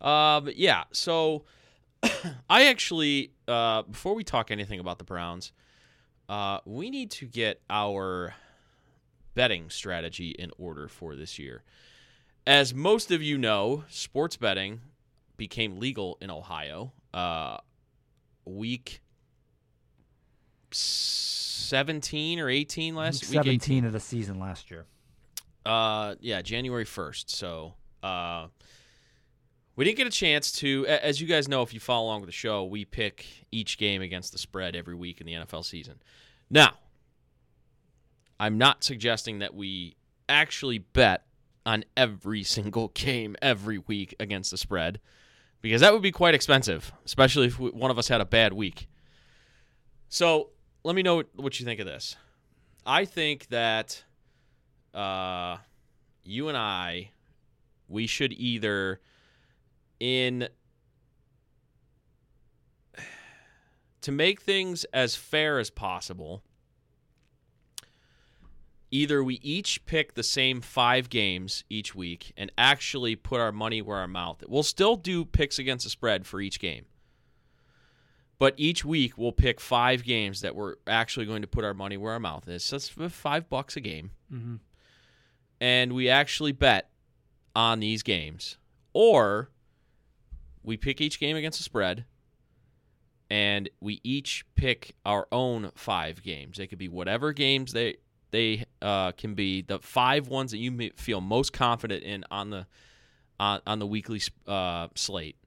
[0.02, 1.46] Um, yeah, so
[2.50, 5.52] I actually, uh, before we talk anything about the Browns,
[6.30, 8.36] uh, we need to get our
[9.34, 11.64] betting strategy in order for this year.
[12.46, 14.82] As most of you know, sports betting
[15.38, 17.58] became legal in Ohio uh,
[18.46, 19.02] week
[20.72, 23.60] 17 or 18 last Week week 18.
[23.60, 24.86] 17 of the season last year.
[25.66, 27.30] Uh, yeah, January first.
[27.30, 28.48] So, uh,
[29.76, 30.86] we didn't get a chance to.
[30.88, 34.02] As you guys know, if you follow along with the show, we pick each game
[34.02, 36.02] against the spread every week in the NFL season.
[36.50, 36.74] Now,
[38.40, 39.96] I'm not suggesting that we
[40.28, 41.26] actually bet
[41.66, 45.00] on every single game every week against the spread,
[45.62, 48.88] because that would be quite expensive, especially if one of us had a bad week.
[50.08, 50.50] So,
[50.84, 52.16] let me know what- what you think of this.
[52.86, 54.04] I think that
[54.94, 55.58] uh,
[56.24, 57.12] you and I,
[57.88, 59.00] we should either
[60.00, 60.48] in
[64.02, 66.44] to make things as fair as possible.
[68.92, 73.82] Either we each pick the same five games each week and actually put our money
[73.84, 74.42] where our mouth.
[74.42, 74.50] Is.
[74.50, 76.86] We'll still do picks against the spread for each game.
[78.40, 81.98] But each week we'll pick five games that we're actually going to put our money
[81.98, 82.64] where our mouth is.
[82.64, 84.56] So that's five bucks a game Mm-hmm.
[85.60, 86.90] and we actually bet
[87.56, 88.58] on these games,
[88.94, 89.50] or
[90.64, 92.06] we pick each game against the spread,
[93.30, 96.58] and we each pick our own five games.
[96.58, 97.98] They could be whatever games they
[98.32, 99.62] they uh, can be.
[99.62, 102.68] The five ones that you feel most confident in on the
[103.40, 105.38] on, on the weekly uh, slate,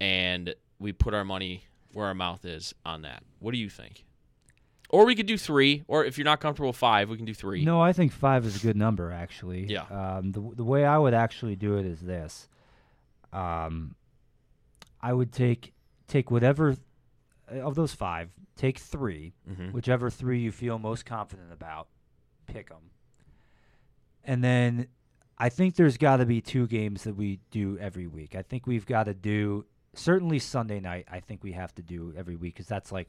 [0.00, 3.22] and we put our money where our mouth is on that.
[3.38, 4.04] What do you think?
[4.90, 7.34] Or we could do three, or if you're not comfortable with five, we can do
[7.34, 7.64] three.
[7.64, 9.66] No, I think five is a good number, actually.
[9.66, 9.82] Yeah.
[9.84, 12.48] Um, the, the way I would actually do it is this.
[13.32, 13.96] Um,
[15.04, 15.74] I would take
[16.08, 16.76] take whatever
[17.52, 19.72] uh, of those five, take three, Mhm.
[19.72, 21.88] whichever three you feel most confident about,
[22.46, 22.90] pick them.
[24.22, 24.88] And then
[25.36, 28.34] I think there's got to be two games that we do every week.
[28.34, 31.06] I think we've got to do certainly Sunday night.
[31.10, 33.08] I think we have to do every week because that's like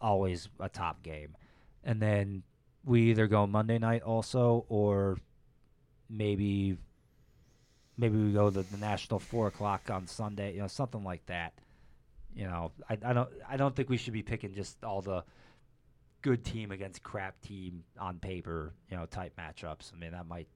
[0.00, 1.36] always a top game.
[1.82, 2.42] And then
[2.84, 5.16] we either go Monday night also, or
[6.10, 6.76] maybe
[7.96, 10.54] maybe we go the, the national four o'clock on Sunday.
[10.54, 11.54] You know, something like that.
[12.34, 15.24] You know, I, I don't I don't think we should be picking just all the
[16.22, 18.72] good team against crap team on paper.
[18.90, 19.92] You know, type matchups.
[19.94, 20.48] I mean, that might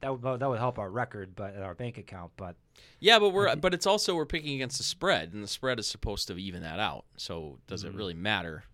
[0.00, 2.32] that would that would help our record, but our bank account.
[2.36, 2.56] But
[3.00, 5.86] Yeah, but we're but it's also we're picking against the spread, and the spread is
[5.86, 7.06] supposed to even that out.
[7.16, 7.96] So does it Mhm.
[7.98, 8.64] really matter?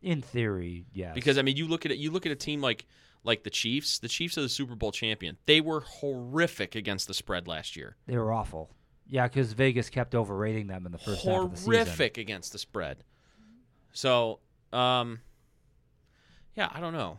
[0.00, 1.12] in theory, yeah.
[1.12, 1.98] Because I mean, you look at it.
[1.98, 2.86] You look at a team like
[3.28, 4.00] like the Chiefs.
[4.00, 5.36] The Chiefs are the Super Bowl champion.
[5.46, 7.96] They were horrific against the spread last year.
[8.06, 8.70] they were awful.
[9.06, 11.72] Yeah, because Vegas kept overrating them in the first half of the season.
[11.72, 13.04] Horrific against the spread.
[13.92, 14.40] So,
[14.72, 15.20] um,
[16.54, 17.18] yeah, I don't know.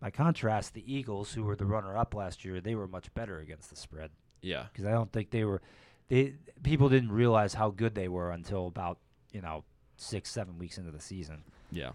[0.00, 3.70] By contrast, the Eagles, who were the runner-up last year, they were much better against
[3.70, 4.10] the spread.
[4.42, 5.62] Yeah, because I don't think they were.
[6.08, 8.98] They people didn't realize how good they were until about
[9.32, 9.64] you know
[9.96, 11.42] six seven weeks into the season.
[11.70, 11.92] yeah,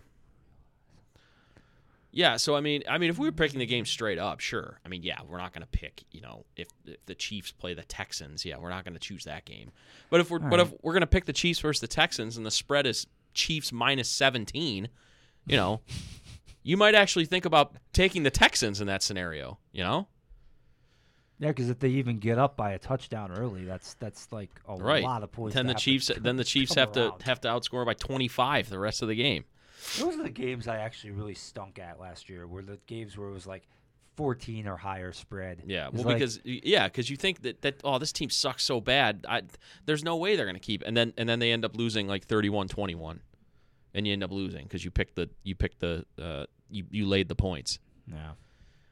[2.12, 2.38] yeah.
[2.38, 4.80] So I mean, I mean, if we were picking the game straight up, sure.
[4.86, 6.04] I mean, yeah, we're not going to pick.
[6.12, 9.26] You know, if, if the Chiefs play the Texans, yeah, we're not going to choose
[9.26, 9.72] that game.
[10.10, 12.38] But if we're All but if we're going to pick the Chiefs versus the Texans,
[12.38, 14.90] and the spread is Chiefs minus seventeen,
[15.46, 15.82] you know,
[16.64, 19.60] you might actually think about taking the Texans in that scenario.
[19.72, 20.08] You know,
[21.38, 24.76] Yeah, because if they even get up by a touchdown early, that's that's like a
[24.76, 25.04] right?
[25.04, 25.56] lot of points.
[25.56, 28.70] Then to the Chiefs, then the Chiefs have to have to outscore by twenty five
[28.70, 29.46] the rest of the game.
[29.98, 32.48] Those are the games I actually really stunk at last year.
[32.48, 33.68] Were the games where it was like
[34.16, 35.64] fourteen or higher spread.
[35.66, 38.82] Yeah, well, like- because yeah, because you think that that oh, this team sucks so
[38.82, 39.26] bad.
[39.28, 39.44] I,
[39.86, 42.08] there's no way they're going to keep, and then and then they end up losing
[42.08, 43.20] like 31-21,
[43.94, 47.06] and you end up losing because you picked the you picked the uh, you you
[47.08, 47.80] laid the points.
[48.08, 48.32] yeah.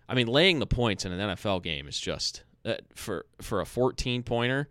[0.10, 3.65] I mean, laying the points in an NFL game is just uh, for for a
[3.65, 4.69] 14 pointer.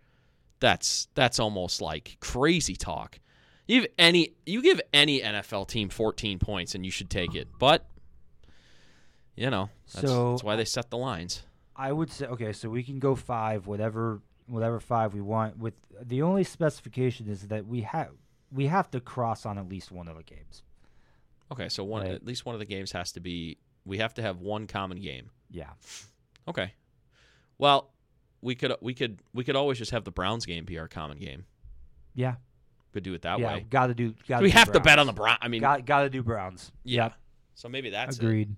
[0.61, 3.19] That's that's almost like crazy talk.
[3.67, 7.49] You give any you give any NFL team 14 points and you should take it,
[7.59, 7.89] but
[9.37, 11.43] you know that's, So- that's why they set the lines.
[11.79, 15.59] I would say okay, so we can go five, whatever whatever five we want.
[15.59, 18.11] With the only specification is that we have
[18.53, 20.63] we have to cross on at least one of the games.
[21.53, 22.13] Okay, so one Right.
[22.13, 23.59] at least one of the games has to be.
[23.85, 25.31] We have to have one common game.
[25.51, 25.71] Yeah.
[26.49, 26.73] Okay.
[27.59, 27.93] Well,
[28.41, 31.19] we could we could we could always just have the Browns game be our common
[31.19, 31.45] game.
[32.15, 32.37] Yeah.
[32.97, 33.57] Could do it that yeah.
[33.57, 33.67] way.
[33.69, 34.15] Got to do.
[34.27, 35.39] Got we have to bet on the Browns.
[35.43, 36.73] I mean, Got got to do Browns.
[36.83, 37.11] yeah.
[37.55, 38.23] So maybe that's it.
[38.23, 38.57] Agreed.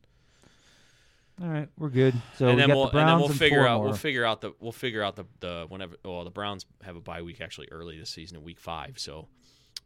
[1.42, 2.14] All right, we're good.
[2.36, 3.86] So and we then got we'll the Browns and then we'll figure out more.
[3.86, 7.00] we'll figure out the we'll figure out the the whenever well the Browns have a
[7.00, 9.26] bye week actually early this season in week five so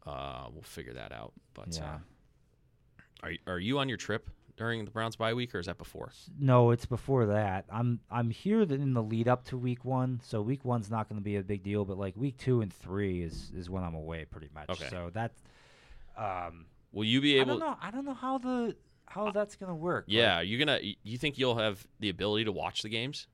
[0.05, 1.33] uh, we'll figure that out.
[1.55, 1.95] But yeah.
[1.95, 5.77] uh, are are you on your trip during the Browns bye week or is that
[5.77, 6.11] before?
[6.39, 7.65] No, it's before that.
[7.71, 11.19] I'm I'm here in the lead up to week one, so week one's not going
[11.19, 11.85] to be a big deal.
[11.85, 14.69] But like week two and three is is when I'm away, pretty much.
[14.69, 14.87] Okay.
[14.89, 15.41] So that's
[16.17, 16.65] um.
[16.91, 17.53] Will you be able?
[17.53, 17.77] I don't know.
[17.81, 18.75] I don't know how the
[19.07, 20.05] how that's going to work.
[20.07, 20.79] like, Yeah, are you gonna?
[21.03, 23.27] You think you'll have the ability to watch the games?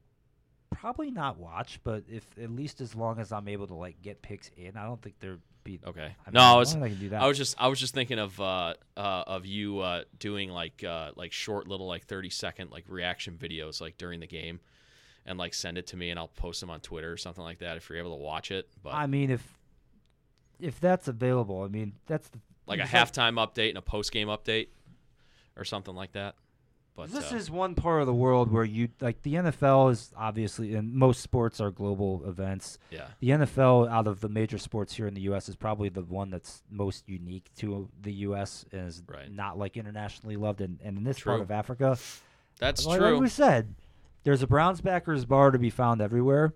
[0.71, 4.21] probably not watch, but if at least as long as I'm able to like get
[4.21, 5.79] picks in, I don't think there'd be.
[5.85, 6.15] Okay.
[6.25, 7.21] I no, I was I can do that.
[7.21, 10.83] I was just I was just thinking of uh, uh of you uh doing like
[10.83, 14.59] uh like short little like 30 second like reaction videos like during the game
[15.25, 17.59] and like send it to me and I'll post them on Twitter or something like
[17.59, 18.67] that if you're able to watch it.
[18.83, 19.43] But I mean, if
[20.59, 24.27] if that's available, I mean that's the like a halftime update and a post game
[24.27, 24.67] update
[25.55, 26.35] or something like that.
[26.99, 30.11] But this uh, is one part of the world where you like the NFL is
[30.17, 32.77] obviously and most sports are global events.
[32.91, 33.07] yeah.
[33.19, 36.29] The NFL out of the major sports here in the US is probably the one
[36.29, 39.31] that's most unique to the US and is Right.
[39.31, 41.31] not like internationally loved and, and in this True.
[41.31, 41.97] part of Africa.
[42.59, 43.11] That's like, true.
[43.13, 43.73] like we said,
[44.23, 46.53] there's a Browns backers bar to be found everywhere.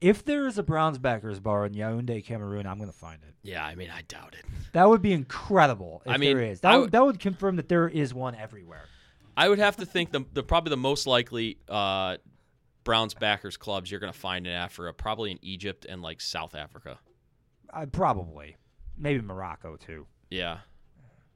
[0.00, 3.34] If there is a Browns backers bar in Yaoundé, Cameroon, I'm going to find it.
[3.42, 4.44] yeah, I mean I doubt it.
[4.72, 6.60] That would be incredible if I mean, there is.
[6.60, 8.84] That would, would- that would confirm that there is one everywhere.
[9.36, 12.16] I would have to think the, the probably the most likely uh,
[12.84, 16.54] Browns backers clubs you're going to find in Africa, probably in Egypt and like South
[16.56, 16.98] Africa.
[17.72, 18.56] Uh, probably.
[18.96, 20.06] Maybe Morocco too.
[20.30, 20.58] Yeah,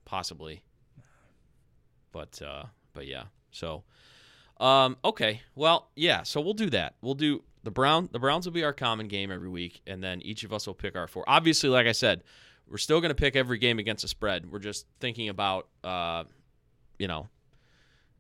[0.05, 0.63] possibly.
[2.11, 3.25] But uh, but yeah.
[3.51, 3.85] So,
[4.63, 5.43] um, okay.
[5.55, 6.23] Well, yeah.
[6.23, 6.95] So we'll do that.
[7.03, 8.09] We'll do the Brown.
[8.13, 10.75] The Browns will be our common game every week, and then each of us will
[10.75, 11.25] pick our four.
[11.27, 12.23] Obviously, like I said,
[12.69, 14.51] we're still going to pick every game against a spread.
[14.51, 16.25] We're just thinking about, uh,
[16.99, 17.29] you know,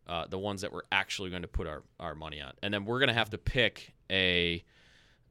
[0.06, 2.84] uh, the ones that we're actually going to put our, our money on, and then
[2.84, 4.62] we're going to have to pick a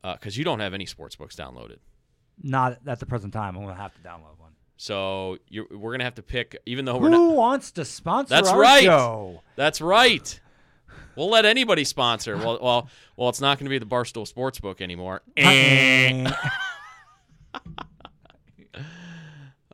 [0.04, 1.78] because you don't have any sports books downloaded.
[2.42, 3.56] Not at the present time.
[3.56, 4.54] I'm gonna have to download one.
[4.78, 7.36] So you're, we're gonna have to pick, even though we're Who not.
[7.36, 8.84] wants to sponsor That's right.
[8.84, 9.44] show?
[9.56, 10.40] That's right.
[11.16, 12.38] We'll let anybody sponsor.
[12.38, 13.30] Well, well, well.
[13.30, 15.22] It's not going to be the Barstool Sportsbook anymore.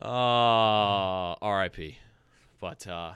[0.00, 1.98] Uh, R.I.P.
[2.60, 3.14] But uh,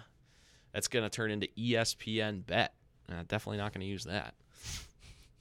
[0.72, 2.74] that's going to turn into ESPN Bet.
[3.08, 4.34] Uh, definitely not going to use that.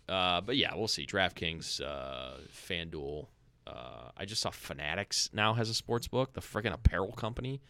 [0.08, 1.06] Uh, but yeah, we'll see.
[1.06, 3.28] DraftKings, uh, FanDuel.
[3.66, 6.34] Uh, I just saw Fanatics now has a sports book.
[6.34, 7.62] The freaking apparel company.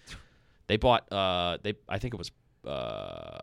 [0.67, 1.11] They bought.
[1.11, 2.31] Uh, they I think it was.
[2.65, 3.39] Uh,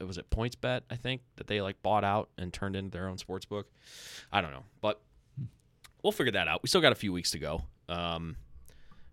[0.00, 0.82] was it PointsBet?
[0.90, 3.70] I think that they like bought out and turned into their own sports book.
[4.32, 5.00] I don't know, but
[6.02, 6.62] we'll figure that out.
[6.62, 8.36] We still got a few weeks to go um,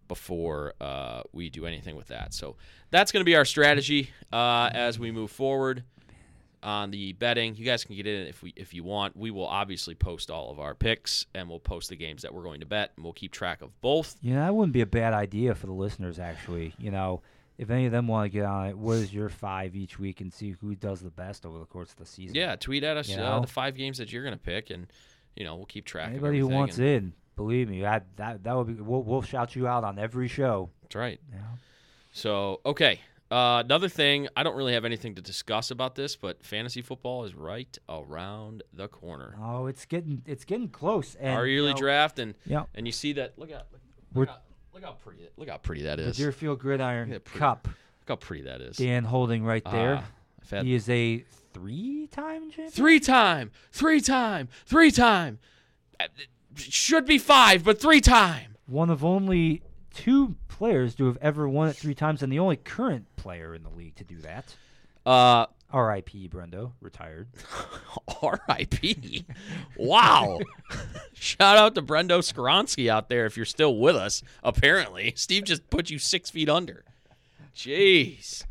[0.08, 2.34] before uh, we do anything with that.
[2.34, 2.56] So
[2.90, 5.84] that's going to be our strategy uh, as we move forward
[6.62, 7.56] on the betting.
[7.56, 9.16] You guys can get in if we if you want.
[9.16, 12.44] We will obviously post all of our picks and we'll post the games that we're
[12.44, 14.18] going to bet and we'll keep track of both.
[14.22, 16.20] yeah that wouldn't be a bad idea for the listeners.
[16.20, 17.22] Actually, you know,
[17.60, 20.22] if any of them want to get on it, what is your five each week
[20.22, 22.36] and see who does the best over the course of the season?
[22.36, 24.88] Yeah, tweet at us You uh, the five games that you're going to pick and
[25.36, 26.10] you know we'll keep track.
[26.10, 28.82] Anybody of who wants and- in, believe me, that that that would be.
[28.82, 30.70] We'll, we'll shout you out on every show.
[30.82, 31.20] That's right.
[31.32, 31.40] Yeah.
[32.12, 33.00] So, okay.
[33.32, 37.26] Uh, another thing, I don't really have anything to discuss about this, but fantasy football
[37.26, 39.36] is right around the corner.
[39.40, 41.14] Oh, it's getting it's getting close.
[41.20, 42.64] And, Our you yearly know, draft, and Yeah.
[42.74, 43.38] and you see that.
[43.38, 43.68] Look out!
[43.72, 43.82] Look,
[44.16, 44.42] We're- look, how,
[44.82, 45.30] look how pretty!
[45.38, 46.18] Look how pretty that The.
[46.18, 47.68] Deerfield Gridiron Look Cup.
[47.68, 48.78] Look how pretty that is.
[48.78, 50.02] Dan holding right there.
[50.02, 50.08] Ah,
[50.50, 52.72] had he is a three-time champion.
[52.72, 55.40] three time, three time, three time.
[56.00, 56.06] Uh,
[56.56, 58.56] Should be five, but three time.
[58.66, 59.62] One of only
[59.94, 63.64] two players to have ever won it three times, and the only current player in
[63.64, 64.56] the league to do that.
[65.06, 66.30] Uh, R.I.P.
[66.30, 67.28] Brendo, retired.
[68.22, 69.26] R.I.P.
[69.78, 70.40] Wow.
[71.14, 74.24] Shout out to Brendo Skronsky out there if you're still with us.
[74.44, 76.84] Apparently, Steve just put you six feet under.
[77.56, 78.46] Jeez.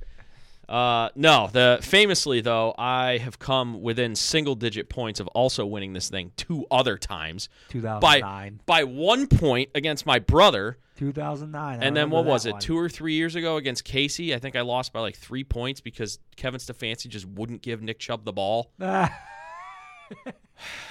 [0.68, 5.94] Uh, no, the famously though, I have come within single digit points of also winning
[5.94, 8.60] this thing two other times by 2009.
[8.66, 11.82] by one point against my brother, 2009.
[11.82, 12.52] And then what was it?
[12.52, 12.60] one.
[12.60, 15.80] Two or three years ago against Casey, I think I lost by like three points
[15.80, 18.72] because Kevin Stefanski just wouldn't give Nick Chubb the ball.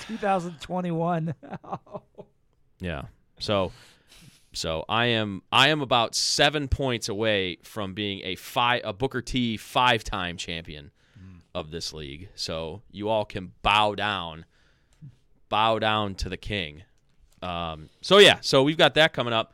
[0.08, 1.34] 2021.
[2.80, 3.06] Yeah.
[3.40, 3.72] So
[4.58, 9.22] So I am I am about seven points away from being a five a Booker
[9.22, 10.92] T five time champion
[11.54, 12.30] of this league.
[12.36, 14.46] So you all can bow down,
[15.50, 16.84] bow down to the king.
[17.42, 19.54] Um, so yeah, so we've got that coming up.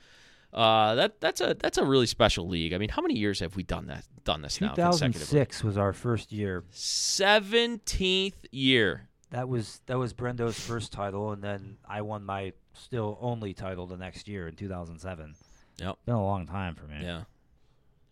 [0.54, 2.74] Uh, that that's a that's a really special league.
[2.74, 5.26] I mean, how many years have we done that done this now consecutively?
[5.26, 6.64] 2006 was our first year.
[6.70, 9.10] Seventeenth year.
[9.34, 13.88] That was that was Brendo's first title, and then I won my still only title
[13.88, 15.34] the next year in 2007.
[15.80, 15.98] Yep.
[16.06, 16.98] Been a long time for me.
[17.02, 17.24] Yeah.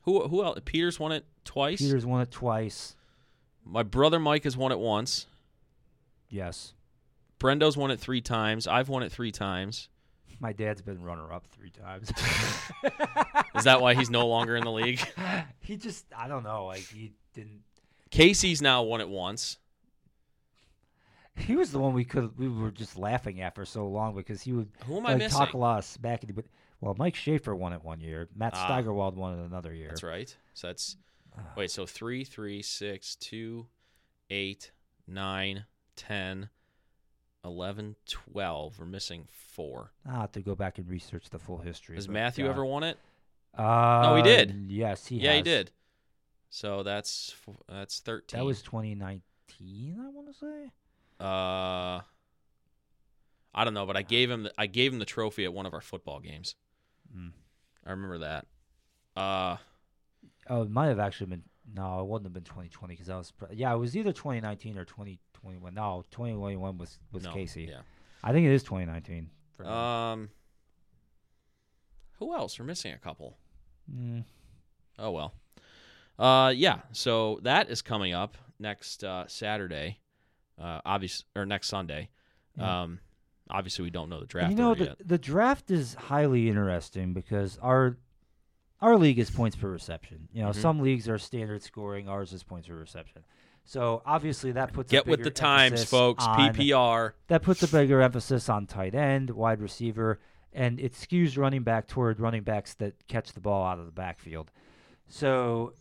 [0.01, 0.57] Who who else?
[0.65, 1.77] Peters won it twice.
[1.77, 2.95] Peters won it twice.
[3.63, 5.27] My brother Mike has won it once.
[6.27, 6.73] Yes.
[7.39, 8.65] Brendo's won it three times.
[8.65, 9.89] I've won it three times.
[10.39, 12.09] My dad's been runner up three times.
[13.55, 14.99] Is that why he's no longer in the league?
[15.59, 17.61] he just I don't know, like he didn't
[18.09, 19.57] Casey's now won it once.
[21.35, 24.41] He was the one we could we were just laughing at for so long because
[24.41, 26.45] he would Who am I like, talk a lot of smack but
[26.81, 28.27] well Mike Schaefer won it one year.
[28.35, 28.65] Matt Ah.
[28.65, 29.89] Steigerwald won it another year.
[29.89, 30.35] That's right.
[30.53, 30.97] So that's
[31.37, 31.41] Ah.
[31.55, 31.71] wait.
[31.71, 33.67] So three, three, six, two,
[34.29, 34.71] eight,
[35.07, 35.65] nine,
[35.95, 36.49] ten,
[37.45, 38.77] eleven, twelve.
[38.79, 39.91] We're missing four.
[40.07, 41.95] I'll have to go back and research the full history.
[41.95, 42.97] Has but, Matthew uh, ever won it?
[43.53, 44.65] Uh, he did.
[44.69, 45.43] Yes, he yeah, he has.
[45.45, 45.71] did.
[46.49, 48.39] So that's f- that's thirteen.
[48.39, 50.71] That was 2019, I want to say.
[51.21, 52.01] Uh,
[53.53, 55.65] I don't know, but I gave him the, I gave him the trophy at one
[55.65, 56.55] of our football games.
[57.15, 57.31] Mm.
[57.85, 58.45] I remember that.
[59.15, 59.57] Uh,
[60.49, 61.43] Oh, it might have actually been.
[61.73, 63.31] No, it wouldn't have been 2020 because I was.
[63.51, 65.73] Yeah, it was either 2019 or 2021.
[65.73, 67.67] No, 2021 was was no, Casey.
[67.69, 67.81] Yeah.
[68.23, 69.29] I think it is 2019.
[69.55, 69.65] for.
[69.65, 70.29] Um.
[72.19, 72.59] Who else?
[72.59, 73.37] We're missing a couple.
[73.91, 74.25] Mm,
[74.99, 75.33] Oh well.
[76.19, 76.79] Uh, yeah.
[76.91, 79.99] So that is coming up next uh, Saturday.
[80.59, 82.09] Uh, obvious or next Sunday.
[82.57, 82.81] Yeah.
[82.83, 82.99] Um,
[83.49, 84.97] obviously we don't know the and draft you know the yet.
[85.05, 87.97] the draft is highly interesting because our
[88.79, 90.27] our league is points per reception.
[90.33, 90.55] You know, Mhm.
[90.55, 92.07] some leagues are standard scoring.
[92.09, 93.23] Ours is points per reception.
[93.63, 96.25] So obviously that puts a Get with the times, folks.
[96.25, 97.13] on- PPR.
[97.27, 100.19] that puts a bigger emphasis on tight end, wide receiver,
[100.51, 103.91] and it skews running back toward running backs that catch the ball out of the
[103.91, 104.51] backfield.
[105.07, 105.73] So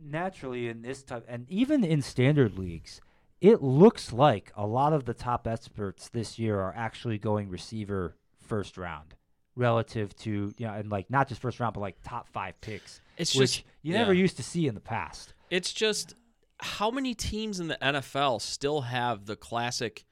[0.00, 3.00] naturally, in this type, and even in standard leagues,
[3.40, 8.16] it looks like a lot of the top experts this year are actually going receiver
[8.46, 9.14] first round
[9.56, 13.00] relative to you know and like not just first round but like top five picks
[13.16, 14.22] It's which just you never yeah.
[14.22, 16.14] used to see in the past It's just
[16.60, 20.04] how many teams in the NFL still have the classic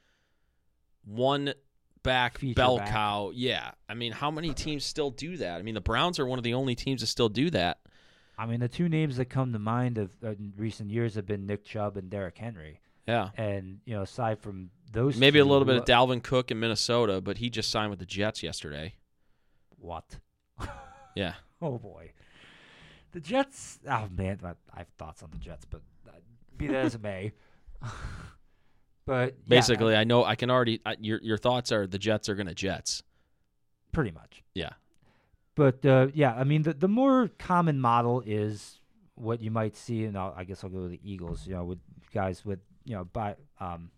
[1.05, 1.55] one
[2.03, 2.91] back Feature bell back.
[2.91, 3.33] cow?
[3.35, 3.73] Yeah.
[3.89, 5.59] I mean, how many teams still do that?
[5.59, 7.79] I mean, the Browns are one of the only teams that still do that.
[8.39, 11.27] i mean the two names that come to mind of uh, in recent years have
[11.27, 13.31] been nick chubb and Derrick henry Yeah.
[13.37, 17.21] And you know, aside from those, Maybe a little bit of Dalvin Cook in Minnesota,
[17.21, 18.95] but he just signed with the Jets yesterday.
[19.79, 20.19] what?
[21.15, 21.35] Yeah.
[21.63, 22.13] Oh boy,
[23.13, 23.79] the Jets.
[23.89, 25.81] Oh man, I, I have thoughts on the Jets, but
[26.59, 27.33] be that as it may.
[29.07, 30.81] but yeah, Basically, uh, I know I can already.
[30.85, 33.03] I, your your thoughts are the Jets are going to Jets.
[33.93, 34.43] pretty much.
[34.55, 34.71] Yeah.
[35.55, 38.81] But uh, yeah, I mean, the the more common model is
[39.15, 41.47] what you might see, and I'll, I guess I'll go with the Eagles.
[41.47, 41.79] You know, with
[42.13, 43.91] guys with you know, by um,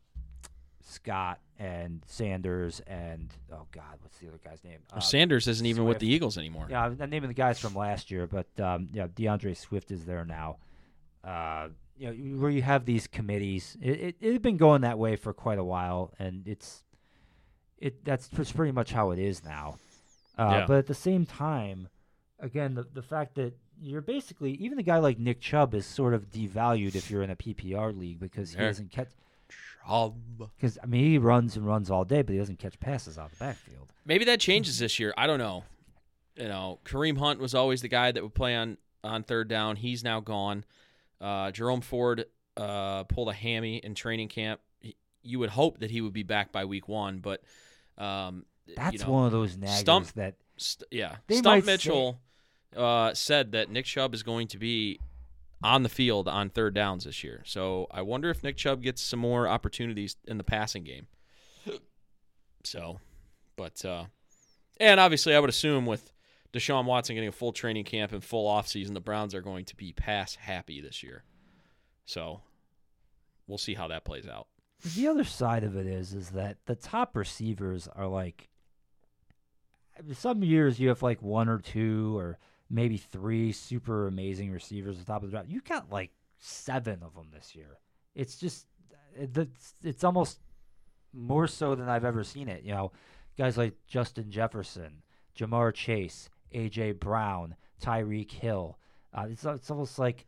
[0.82, 4.78] Scott and Sanders and oh God, what's the other guy's name?
[4.92, 6.66] Uh, Sanders isn't even with the Eagles anymore.
[6.70, 10.24] Yeah, I'm naming the guys from last year, but um, yeah, D'Andre Swift is there
[10.24, 10.56] now.
[11.22, 14.98] Uh, you know, where you have these committees, it, it it had been going that
[14.98, 16.84] way for quite a while, and it's
[17.76, 19.76] it that's pretty much how it is now.
[20.38, 20.66] Uh, Yeah.
[20.66, 21.88] But at the same time,
[22.38, 26.14] again, the the fact that you're basically even a guy like Nick Chubb is sort
[26.14, 29.08] of devalued if you're in a PPR league because he doesn't catch.
[29.86, 30.16] Chubb.
[30.56, 33.30] Because I mean, he runs and runs all day, but he doesn't catch passes out
[33.30, 33.88] the backfield.
[34.04, 35.14] Maybe that changes this year.
[35.16, 35.64] I don't know.
[36.36, 39.76] You know, Kareem Hunt was always the guy that would play on on third down.
[39.76, 40.64] He's now gone.
[41.20, 42.26] Uh, Jerome Ford
[42.56, 44.60] uh, pulled a hammy in training camp.
[44.80, 47.42] He- You would hope that he would be back by week one, but
[47.96, 48.44] um,
[48.76, 52.20] That's you know, one of those naggers Stump- that St- yeah, Stump might say- Mitchell
[52.76, 55.00] uh, said that Nick Chubb is going to be
[55.62, 57.42] on the field on third downs this year.
[57.44, 61.06] So I wonder if Nick Chubb gets some more opportunities in the passing game.
[62.64, 63.00] So,
[63.56, 64.04] but uh,
[64.78, 66.12] and obviously I would assume with
[66.52, 69.76] Deshaun Watson getting a full training camp and full offseason, the Browns are going to
[69.76, 71.24] be pass happy this year.
[72.04, 72.40] So
[73.46, 74.46] we'll see how that plays out.
[74.94, 78.48] The other side of it is, is that the top receivers are like.
[80.12, 82.38] Some years you have like one or two or
[82.70, 85.48] maybe three super amazing receivers at the top of the draft.
[85.48, 87.78] You got like seven of them this year.
[88.14, 88.66] It's just,
[89.14, 90.40] it's, it's almost
[91.12, 92.62] more so than I've ever seen it.
[92.62, 92.92] You know,
[93.36, 95.02] guys like Justin Jefferson,
[95.38, 98.78] Ja'Marr Chase, AJ Brown, Tyreek Hill.
[99.14, 100.26] Uh, it's it's almost like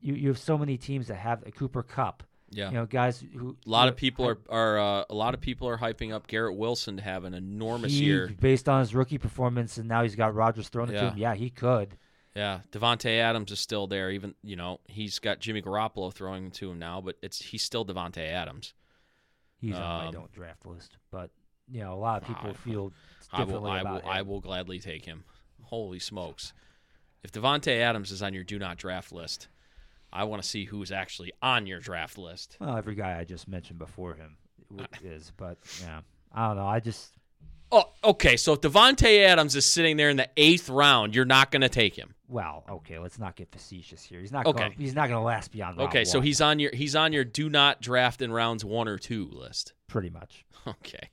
[0.00, 2.22] you you have so many teams that have a Cooper Kupp.
[2.50, 2.68] Yeah.
[2.70, 5.40] You know, guys who a lot who- of people are are uh, a lot of
[5.40, 8.28] people are hyping up Garrett Wilson to have an enormous he, year.
[8.40, 11.18] based on his rookie performance, and now he's got Rodgers thrown it to him.
[11.18, 11.96] Yeah, he could.
[12.34, 14.10] Yeah, Davante Adams is still there.
[14.10, 17.84] Even you know he's got Jimmy Garoppolo throwing to him now, but it's he's still
[17.84, 18.74] Davante Adams.
[19.58, 21.30] He's on my Um, don't draft list, but
[21.70, 22.92] you know, a lot of people I- feel
[23.32, 25.22] I will differently I will about I will gladly take him.
[25.64, 26.52] Holy smokes!
[27.22, 29.46] If Davante Adams is on your do not draft list,
[30.12, 32.56] I want to see who's actually on your draft list.
[32.60, 34.36] Well, every guy I just mentioned before him
[35.02, 36.00] is, but yeah,
[36.32, 36.66] I don't know.
[36.66, 37.14] I just
[37.72, 38.36] Oh, okay.
[38.36, 41.68] So if Davante Adams is sitting there in the eighth round, you're not going to
[41.68, 42.14] take him.
[42.28, 42.98] well, okay.
[42.98, 44.20] Let's not get facetious here.
[44.20, 44.46] He's not.
[44.46, 44.58] Okay.
[44.58, 45.78] Gonna, he's not going to last beyond.
[45.78, 48.64] round Okay, so one, he's on your he's on your do not draft in rounds
[48.64, 49.72] one or two list.
[49.86, 50.44] pretty much.
[50.66, 51.08] Okay.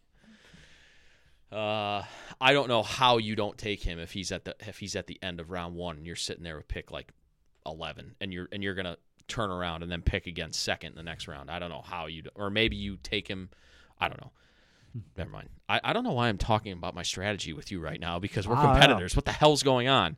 [1.49, 2.03] Uh,
[2.41, 5.07] I don't know how you don't take him if he's at the if he's at
[5.07, 7.13] the end of round one and you're sitting there with pick like
[7.67, 8.97] eleven and you're and you're gonna
[9.27, 11.51] turn around and then pick again second in the next round.
[11.51, 13.49] I don't know how you do, or maybe you take him.
[13.99, 14.31] I don't know.
[15.17, 15.49] Never mind.
[15.69, 18.47] I, I don't know why I'm talking about my strategy with you right now because
[18.47, 19.15] we're I competitors.
[19.15, 20.17] What the hell's going on?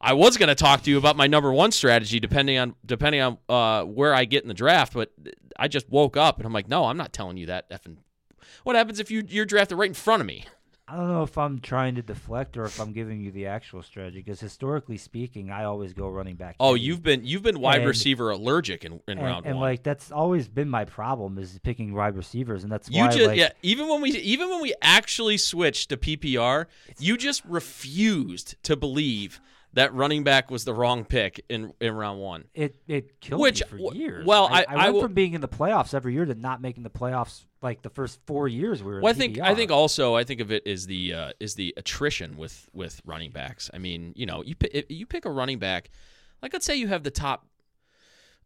[0.00, 3.20] I was going to talk to you about my number one strategy, depending on depending
[3.20, 4.92] on uh, where I get in the draft.
[4.92, 5.12] But
[5.58, 7.70] I just woke up and I'm like, no, I'm not telling you that.
[7.70, 7.96] Effing,
[8.64, 10.44] what happens if you you're drafted right in front of me?
[10.88, 13.82] I don't know if I'm trying to deflect or if I'm giving you the actual
[13.82, 16.54] strategy because historically speaking, I always go running back.
[16.60, 19.68] Oh, you've been you've been wide And- receiver allergic in, in and, round and one.
[19.68, 23.26] like that's always been my problem is picking wide receivers, and that's you why just
[23.26, 23.50] like, yeah.
[23.62, 26.66] Even when we even when we actually switched to PPR,
[27.00, 29.40] you just refused to believe
[29.76, 32.44] that running back was the wrong pick in in round one.
[32.52, 34.26] it it killed Which- me for years.
[34.26, 36.82] well, I, I- I went from being in the playoffs every year to not making
[36.82, 39.00] the playoffs like the first four years we were.
[39.00, 39.38] Well, I think.
[39.40, 43.00] I think also I think of it as the uh, is the attrition with with
[43.06, 43.70] running backs.
[43.72, 45.90] I mean, you know, you pick, you pick a running back,
[46.42, 47.46] like let's say you have the top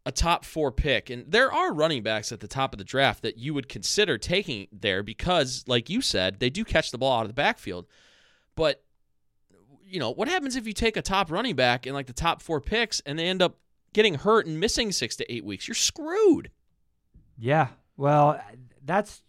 [0.06, 3.22] a top four pick, and there are running backs at the top of the draft
[3.22, 7.18] that you would consider taking there because, like you said, they do catch the ball
[7.18, 7.86] out of the backfield.
[8.56, 8.82] But
[9.90, 12.40] you know, what happens if you take a top running back in like the top
[12.42, 13.56] four picks and they end up
[13.92, 15.66] getting hurt and missing six to eight weeks?
[15.68, 16.50] You're screwed.
[17.38, 17.68] Yeah.
[17.96, 18.40] Well,
[18.84, 19.22] that's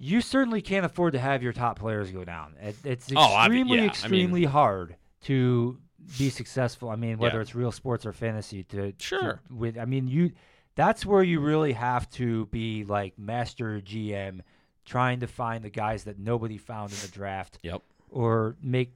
[0.00, 2.54] you certainly can't afford to have your top players go down.
[2.60, 5.78] It, it's Oh, obvi- extremely, yeah, I mean- extremely hard to
[6.18, 6.88] be successful.
[6.88, 7.42] I mean, whether Yeah.
[7.42, 8.62] it's real sports or fantasy.
[8.64, 9.40] To to- Sure.
[9.50, 10.32] with I mean, you
[10.76, 14.42] that's where you really have to be like master GM,
[14.84, 17.58] trying to find the guys that nobody found in the draft.
[17.62, 17.82] Yep.
[18.10, 18.94] Or make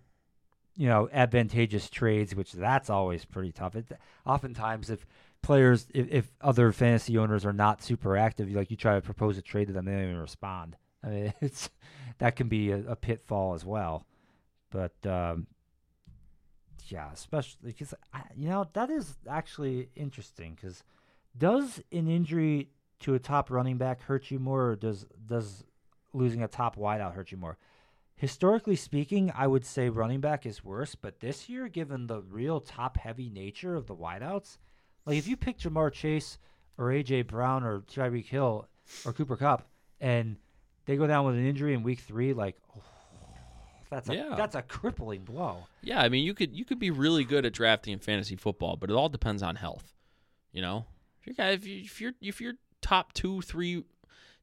[0.77, 3.77] you know advantageous trades, which that's always pretty tough.
[3.77, 3.93] It
[4.27, 5.07] oftentimes if
[5.43, 9.37] players if, if other fantasy owners are not super active, like you try to propose
[9.39, 10.77] a trade to them, they don't even respond.
[11.05, 11.71] I mean, it's
[12.19, 14.07] that can be a, a pitfall as well.
[14.71, 15.47] But um,
[16.87, 17.95] yeah, especially because
[18.37, 20.55] you know that is actually interesting.
[20.55, 20.83] Because
[21.37, 25.65] does an injury to a top running back hurt you more, or does does
[26.15, 27.59] losing a top wideout hurt you more?
[28.17, 30.95] Historically speaking, I would say running back is worse.
[30.95, 34.59] But this year, given the real top heavy nature of the wideouts,
[35.07, 36.39] like if you pick Ja'Marr Chase
[36.79, 38.69] or AJ Brown or Tyreek Hill
[39.05, 39.67] or Cooper Kupp,
[40.01, 40.37] and
[40.87, 42.57] they go down with an injury in week three, like
[43.91, 44.35] that's a Yeah.
[44.37, 45.67] that's a crippling blow.
[45.83, 48.77] Yeah, I mean, you could you could be really good at drafting in fantasy football,
[48.77, 49.95] but it all depends on health.
[50.53, 50.85] You know,
[51.21, 53.85] if you're guy, if, you, if you're if you're top two, three,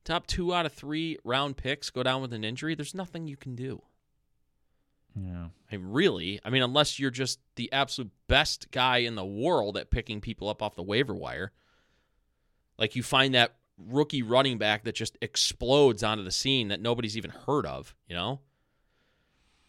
[0.10, 3.38] top two out of three round picks go down with an injury, there's nothing you
[3.38, 3.82] can do.
[5.16, 5.48] Yeah.
[5.72, 9.78] I mean, really, I mean, unless you're just the absolute best guy in the world
[9.78, 11.52] at picking people up off the waiver wire,
[12.78, 17.16] like you find that rookie running back that just explodes onto the scene that nobody's
[17.18, 17.96] even heard of.
[18.08, 18.40] You know.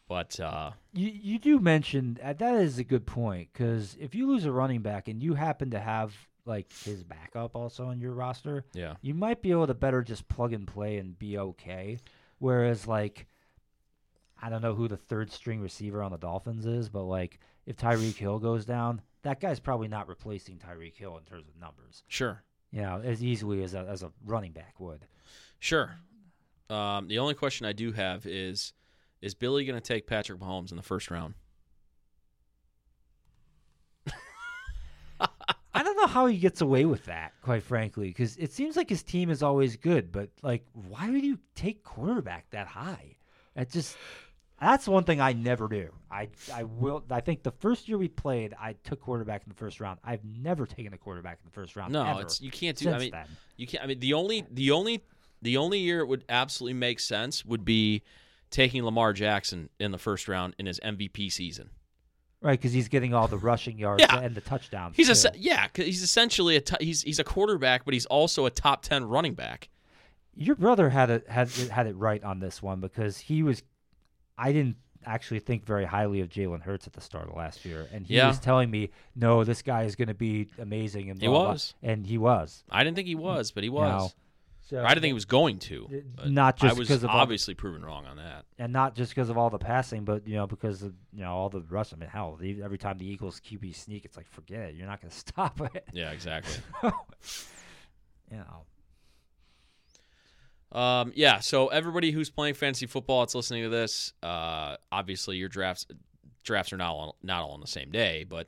[0.09, 4.27] But uh, You you do mention uh, that is a good point because if you
[4.27, 8.13] lose a running back and you happen to have like his backup also on your
[8.13, 11.99] roster, yeah, you might be able to better just plug and play and be okay.
[12.39, 13.27] Whereas like
[14.43, 17.77] I don't know who the third string receiver on the Dolphins is, but like if
[17.77, 22.03] Tyreek Hill goes down, that guy's probably not replacing Tyreek Hill in terms of numbers.
[22.09, 22.43] sure.
[22.73, 25.05] You know, as easily as a as a running back would.
[25.59, 25.97] Sure.
[26.71, 28.73] Um, the only question I do have is
[29.21, 31.35] is Billy going to take Patrick Mahomes in the first round?
[35.73, 38.89] I don't know how he gets away with that, quite frankly, because it seems like
[38.89, 40.13] his team is always good.
[40.13, 43.17] But like, why would you take quarterback that high?
[43.57, 43.97] It just
[44.61, 45.91] that's one thing I never do.
[46.11, 47.05] I I will.
[47.11, 49.99] I think the first year we played, I took quarterback in the first round.
[50.05, 51.93] I've never taken a quarterback in the first round.
[51.93, 52.91] No, it's you can't do.
[52.91, 53.27] I mean, then.
[53.57, 53.83] you can't.
[53.83, 55.03] I mean, the only the only
[55.41, 58.03] the only year it would absolutely make sense would be
[58.51, 61.71] taking Lamar Jackson in the first round in his MVP season.
[62.43, 64.19] Right, because he's getting all the rushing yards Yeah.
[64.19, 64.97] and the touchdowns.
[64.97, 65.17] He's a too.
[65.17, 68.83] se- yeah, he's essentially a t- he's he's a quarterback, but he's also a top
[68.83, 69.69] ten running back.
[70.35, 73.63] Your brother had it had it, had it right on this one because he was.
[74.39, 77.87] I didn't actually think very highly of Jalen Hurts at the start of last year,
[77.93, 78.29] and he Yeah.
[78.29, 81.45] was telling me, "No, this guy is going to be amazing." And He blah, blah,
[81.45, 81.75] blah." was.
[81.83, 82.65] and he was.
[82.71, 84.15] I didn't think he was, but he was.
[84.71, 86.03] So I didn't think he was going to.
[86.25, 88.45] Not just I was 'cause of all- obviously proven wrong on that.
[88.57, 91.33] and not just because of all the passing, but you know because of you know
[91.33, 91.93] all the rush.
[91.93, 94.75] I mean, hell, the- every time the Eagles QB sneak, it's like forget it.
[94.77, 95.89] You're not going to stop it.
[95.93, 96.63] Yeah, exactly.
[98.31, 98.65] you know.
[100.73, 105.49] Um, yeah, so everybody who's playing fantasy football that's listening to this, uh, obviously your
[105.49, 105.87] drafts
[106.45, 108.47] drafts are not all, not all on the same day, but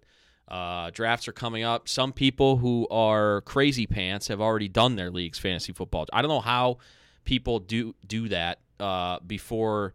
[0.52, 1.88] uh, drafts are coming up.
[1.88, 6.06] Some people who are crazy pants have already done their league's fantasy football.
[6.12, 6.76] I don't know how
[7.24, 9.94] people do do that uh, before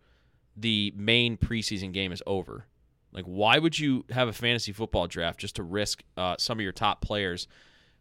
[0.55, 2.66] the main preseason game is over.
[3.12, 6.64] Like, why would you have a fantasy football draft just to risk uh, some of
[6.64, 7.47] your top players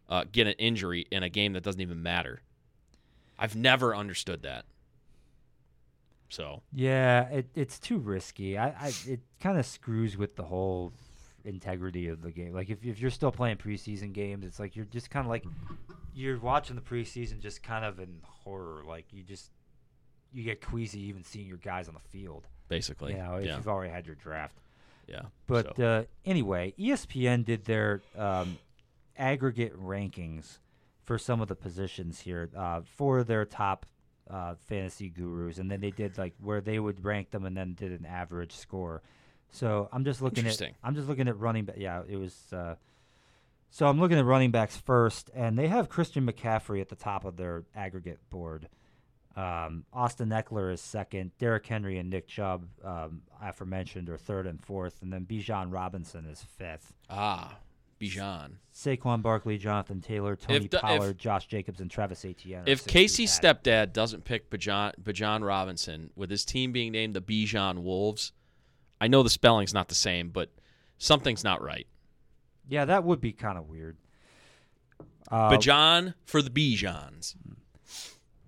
[0.09, 2.41] uh, get an injury in a game that doesn't even matter?
[3.37, 4.65] I've never understood that.
[6.29, 8.57] So Yeah, it, it's too risky.
[8.57, 10.91] I, I it kind of screws with the whole
[11.47, 12.53] integrity of the game.
[12.53, 15.45] Like if if you're still playing preseason games, it's like you're just kind of like
[16.13, 18.83] you're watching the preseason just kind of in horror.
[18.85, 19.51] Like you just
[20.33, 22.47] you get queasy even seeing your guys on the field.
[22.67, 24.57] basically, you know, if yeah, you've already had your draft.
[25.07, 25.21] yeah.
[25.47, 28.57] But so, uh, anyway, ESPN did their um,
[29.17, 30.59] aggregate rankings
[31.03, 33.85] for some of the positions here uh, for their top
[34.29, 37.73] uh, fantasy gurus, and then they did like where they would rank them, and then
[37.73, 39.01] did an average score.
[39.51, 40.75] So I'm just looking at Interesting.
[40.83, 41.77] I'm just looking at running back.
[41.77, 42.35] Yeah, it was.
[42.51, 42.75] Uh,
[43.69, 47.25] so I'm looking at running backs first, and they have Christian McCaffrey at the top
[47.25, 48.67] of their aggregate board.
[49.35, 51.31] Um, Austin Ekeler is second.
[51.37, 56.25] Derrick Henry and Nick Chubb, um, aforementioned, are third and fourth, and then Bijan Robinson
[56.25, 56.93] is fifth.
[57.09, 57.57] ah,
[58.01, 58.53] Bijan.
[58.73, 62.63] Saquon Barkley, Jonathan Taylor, Tony If the- if- Pollard, Josh Jacobs, and Travis Etienne.
[62.67, 67.79] If Casey's stepdad doesn't pick Bijan, Bijan Robinson with his team being named the Bijan
[67.79, 68.33] Wolves,
[68.99, 70.49] I know the spelling's not the same, but
[70.97, 71.87] something's not right.
[72.67, 73.97] yeah, that would be kind of weird.
[75.29, 77.35] Uh, Bijan for the Bijans.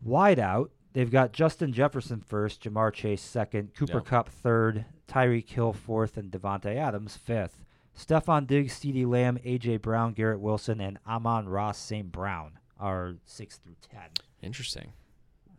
[0.03, 4.05] wide out, they've got Justin Jefferson first, Ja'Marr Chase second, Cooper Yep.
[4.05, 7.63] Kupp third, Tyreek Hill fourth, and Davante Adams fifth.
[7.97, 9.77] Stefon Diggs, CeeDee Lamb, A.J.
[9.77, 12.09] Brown, Garrett Wilson, and Amon-Ra St.
[12.11, 14.09] Brown are six through ten.
[14.41, 14.93] Interesting.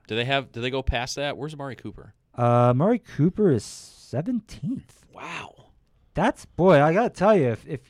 [0.08, 0.50] Do they have?
[0.50, 1.36] Do they go past that?
[1.36, 2.14] Where's Amari Cooper?
[2.34, 3.62] Uh, Murray Cooper is
[4.10, 5.06] seventeenth.
[5.12, 5.70] Wow.
[6.14, 7.80] That's boy, I gotta tell you, if, if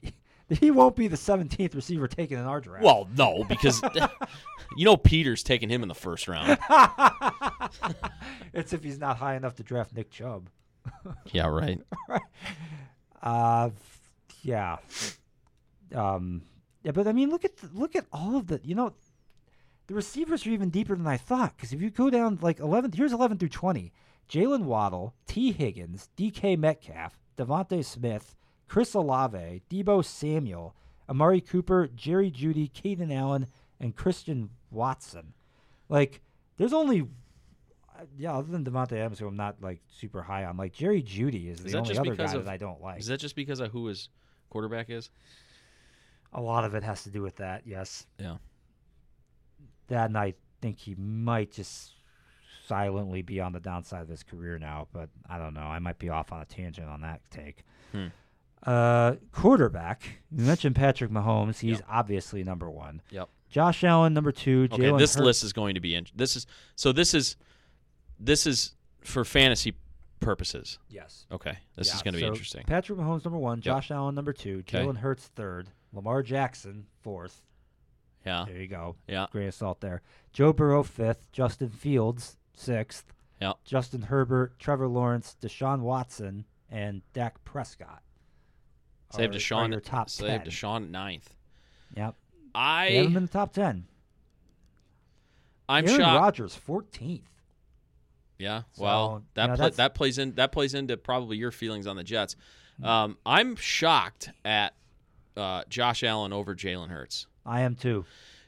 [0.60, 2.84] he won't be the seventeenth receiver taken in our draft.
[2.84, 3.80] Well, no, because
[4.76, 6.58] you know Peter's taking him in the first round.
[8.52, 10.50] it's if he's not high enough to draft Nick Chubb.
[11.32, 11.80] yeah, right.
[13.22, 13.70] Uh,
[14.42, 14.78] yeah.
[15.94, 16.42] Um,
[16.82, 18.60] yeah, but I mean, look at the, look at all of the.
[18.62, 18.92] You know,
[19.86, 21.56] the receivers are even deeper than I thought.
[21.56, 23.92] Because if you go down like eleven, here's eleven through twenty:
[24.30, 26.56] Jaylen Waddle, Tee Higgins, D.K.
[26.56, 28.36] Metcalf, DeVonta Smith,
[28.68, 30.76] Chris Olave, Deebo Samuel,
[31.08, 33.48] Amari Cooper, Jerry Jeudy, Caden Allen,
[33.80, 35.32] and Christian Watson.
[35.88, 36.20] Like,
[36.56, 37.08] there's only.
[38.16, 41.48] Yeah, other than Davante Adams, who I'm not like super high on, like Jerry Jeudy
[41.50, 43.00] is, Is the only other guy of- that I don't like.
[43.00, 44.08] Is that just because of who his
[44.48, 45.10] quarterback is?
[46.32, 48.06] A lot of it has to do with that, yes.
[48.18, 48.36] Yeah.
[49.88, 51.92] That and I think he might just
[52.70, 55.60] silently be on the downside of his career now, but I don't know.
[55.62, 57.64] I might be off on a tangent on that take.
[57.90, 58.06] Hmm.
[58.62, 60.04] Uh, quarterback.
[60.30, 61.58] You mentioned Patrick Mahomes.
[61.58, 61.86] He's Yep.
[61.90, 63.02] obviously number one.
[63.10, 63.28] Yep.
[63.48, 64.68] Josh Allen, number two.
[64.72, 66.46] Okay, Jalen this Hurts- list is going to be in, this is
[66.76, 67.36] so this is
[68.20, 69.74] this is for fantasy
[70.20, 70.78] purposes.
[70.90, 71.26] Yes.
[71.32, 72.64] Okay, this Yeah, is going to be interesting.
[72.66, 73.60] Patrick Mahomes, number one.
[73.62, 74.58] Josh Allen, number two.
[74.60, 74.84] Okay.
[74.84, 75.70] Jalen Hurts, third.
[75.92, 77.42] Lamar Jackson, fourth.
[78.26, 78.96] Yeah, There you go.
[79.08, 80.02] yeah, Grain of salt there.
[80.34, 81.32] Joe Burrow, fifth.
[81.32, 83.12] Justin Fields, sixth.
[83.40, 83.52] yeah.
[83.64, 88.02] Justin Herbert, Trevor Lawrence, Deshaun Watson, and Dak Prescott.
[89.12, 89.70] Save Deshaun.
[89.72, 90.46] your top save 10.
[90.46, 91.34] Deshaun ninth.
[91.96, 92.14] Yep.
[92.54, 93.86] They have him I in the top 10.
[95.68, 96.20] I'm Aaron shocked.
[96.22, 97.22] Rodgers, 14th.
[98.38, 101.50] Yeah, So, well, that you know, that's- that plays in that plays into probably your
[101.50, 102.36] feelings on the Jets.
[102.82, 104.74] Um, I'm shocked at
[105.36, 107.26] uh, Josh Allen over Jalen Hurts.
[107.44, 108.06] I am too.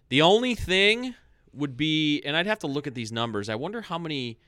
[0.09, 1.15] The only thing
[1.55, 3.49] would be, and I'd have to look at these numbers.
[3.49, 4.39] I wonder how many,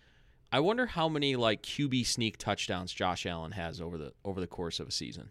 [0.52, 4.46] I wonder how many like QB sneak touchdowns Josh Allen has over the over the
[4.46, 5.30] course of a season.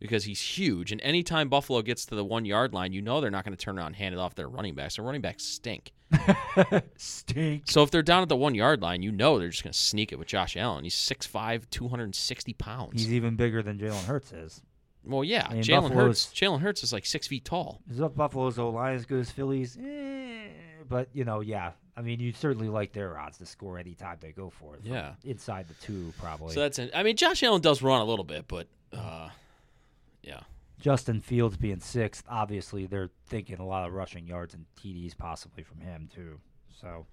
[0.00, 0.92] because he's huge.
[0.92, 3.62] And anytime Buffalo gets to the one yard line, you know they're not going to
[3.64, 4.96] turn around and hand it off their running backs.
[4.96, 5.92] Their running backs stink.
[6.96, 7.64] Stink.
[7.66, 9.78] So if they're down at the one yard line, you know they're just going to
[9.78, 10.84] sneak it with Josh Allen.
[10.84, 13.02] He's 6'5", 260 pounds.
[13.02, 14.62] He's even bigger than Jalen Hurts is.
[15.04, 16.34] Well, yeah, I mean, Jalen Buffalo's- Hurts.
[16.40, 17.80] Jalen Hurts is like six feet tall.
[17.90, 19.76] Is Buffalo's O line as good as Phillies?
[19.76, 20.48] Eh,
[20.88, 21.72] but you know, yeah.
[21.96, 24.80] I mean, you certainly like their odds to score any time they go for it.
[24.82, 25.12] Yeah.
[25.24, 26.54] inside the two probably.
[26.54, 26.78] So that's.
[26.78, 29.28] An, I mean, Josh Allen does run a little bit, but uh,
[30.22, 30.40] yeah.
[30.80, 35.62] Justin Fields being sixth, obviously they're thinking a lot of rushing yards and TDs possibly
[35.62, 36.40] from him too.
[36.80, 37.06] So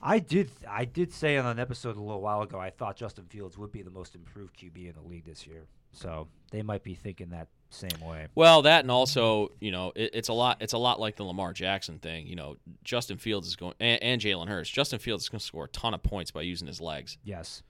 [0.00, 3.24] I did I did say on an episode a little while ago I thought Justin
[3.26, 5.66] Fields would be the most improved QB in the league this year.
[5.92, 8.26] So they might be thinking that same way.
[8.34, 10.58] Well, that and also, you know, it, it's a lot.
[10.60, 12.26] It's a lot like the Lamar Jackson thing.
[12.26, 14.70] You know, Justin Fields is going, and, and Jalen Hurts.
[14.70, 17.18] Justin Fields is going to score a ton of points by using his legs.
[17.24, 17.62] Yes.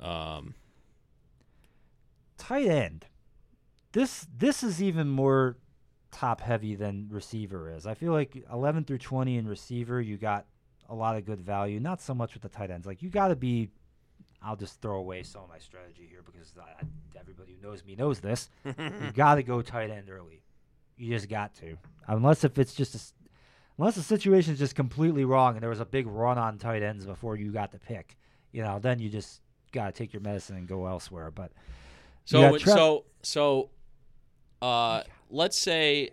[0.00, 0.54] Um,
[2.38, 3.06] Tight end.
[3.92, 5.56] This this is even more
[6.10, 7.86] top heavy than receiver is.
[7.86, 10.46] I feel like 11 through 20 in receiver, you got
[10.88, 11.80] a lot of good value.
[11.80, 12.86] Not so much with the tight ends.
[12.86, 13.70] Like you got to be.
[14.42, 16.84] I'll just throw away some of my strategy here because I,
[17.18, 18.48] everybody who knows me knows this.
[18.64, 18.72] you
[19.14, 20.42] got to go tight end early.
[20.96, 21.76] You just got to,
[22.08, 23.00] unless if it's just a,
[23.78, 27.04] unless the situation's just completely wrong and there was a big run on tight ends
[27.04, 28.16] before you got the pick.
[28.52, 29.40] You know, then you just
[29.72, 31.30] got to take your medicine and go elsewhere.
[31.30, 31.52] But
[32.24, 33.70] so, You got when- Trev- so, so,
[34.62, 36.10] uh, let's say,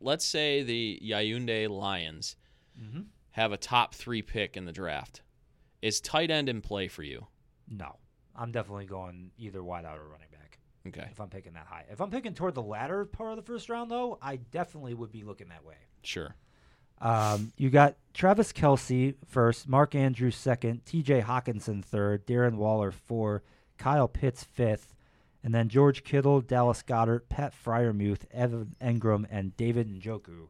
[0.00, 2.36] let's say the Yaounde Lions
[2.80, 3.06] Mhm.
[3.32, 5.22] have a top three pick in the draft.
[5.82, 7.26] Is tight end in play for you?
[7.68, 7.96] No,
[8.34, 11.84] I'm definitely going either wide out or running back Okay, if I'm picking that high.
[11.90, 15.12] If I'm picking toward the latter part of the first round, though, I definitely would
[15.12, 15.76] be looking that way.
[16.02, 16.34] sure.
[17.00, 21.20] Um, you got Travis Kelce first, Mark Andrews second, T.J.
[21.20, 23.44] Hockenson third, Darren Waller four,
[23.76, 24.96] Kyle Pitts fifth,
[25.44, 30.48] and then George Kittle, Dallas Goedert, Pat Freiermuth, Evan Engram, and David Njoku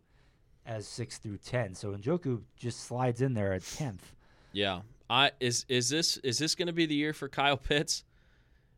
[0.65, 1.75] as six through ten.
[1.75, 4.15] So Njoku just slides in there at tenth.
[4.53, 4.81] Yeah.
[5.11, 8.05] I is is this is this going to be the year for Kyle Pitts?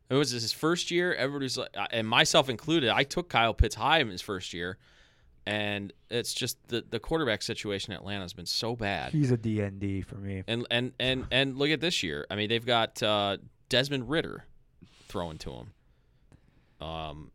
[0.09, 1.13] It was his first year.
[1.13, 2.89] Everybody's like, and myself included.
[2.89, 4.77] I took Kyle Pitts high in his first year,
[5.45, 9.11] and it's just the the quarterback situation in Atlanta has been so bad.
[9.11, 10.43] He's a DND for me.
[10.47, 12.25] And and and and look at this year.
[12.29, 13.37] I mean, they've got uh,
[13.69, 14.45] Desmond Ridder
[15.07, 16.87] throwing to him.
[16.87, 17.31] Um,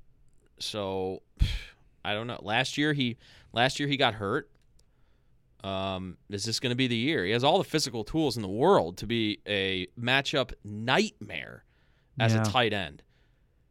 [0.59, 1.23] so
[2.05, 2.41] I don't know.
[2.43, 3.17] Last year he
[3.53, 4.51] last year he got hurt.
[5.67, 7.25] Um, is this going to be the year?
[7.25, 11.64] He has all the physical tools in the world to be a matchup nightmare
[12.21, 12.43] as Yeah.
[12.43, 13.03] a tight end.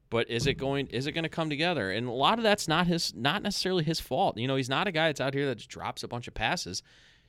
[0.10, 0.88] But is it going?
[0.88, 1.92] Is it going to come together?
[1.92, 4.38] And a lot of that's not his, not necessarily his fault.
[4.38, 6.34] You know, he's not a guy that's out here that just drops a bunch of
[6.34, 6.84] passes.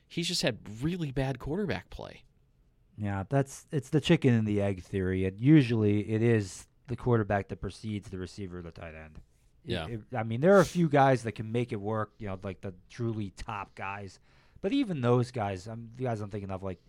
[0.07, 2.23] He's just had really bad quarterback play.
[2.97, 5.25] Yeah, that's it's the chicken and the egg theory.
[5.25, 9.19] And usually it is the quarterback that precedes the receiver or the tight end.
[9.65, 9.87] It- Yeah.
[9.87, 12.39] it- I mean, there are a few guys that can make it work, you know,
[12.43, 14.19] like the truly top guys.
[14.61, 16.79] But even those guys, um, the guys I'm thinking of, like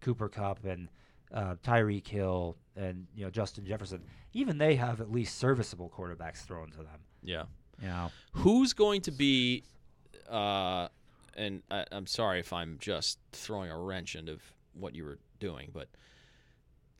[0.00, 0.88] Cooper Kupp and
[1.32, 4.02] uh, Tyreek Hill and, you know, Justin Jefferson,
[4.32, 7.00] even they have at least serviceable quarterbacks thrown to them.
[7.22, 7.44] Yeah.
[7.82, 9.64] Know, Who's going to be?
[10.28, 10.88] Uh,
[11.36, 14.38] and I, I'm sorry if I'm just throwing a wrench into
[14.72, 15.88] what you were doing, but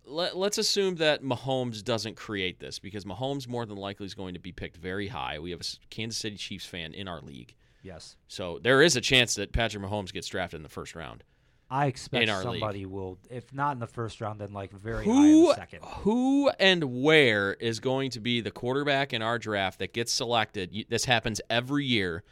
[0.04, 4.34] let, let's assume that Mahomes doesn't create this because Mahomes more than likely is going
[4.34, 5.38] to be picked very high.
[5.38, 7.54] We have a Kansas City Chiefs fan in our league,
[7.86, 8.16] yes.
[8.28, 11.24] so there is a chance that Patrick Mahomes gets drafted in the first round.
[11.68, 12.60] I expect our league.
[12.60, 15.80] somebody will, if not in the first round, then like very high in Who, second.
[15.82, 20.86] who, and where is going to be the quarterback in our draft that gets selected?
[20.88, 22.22] This happens every year.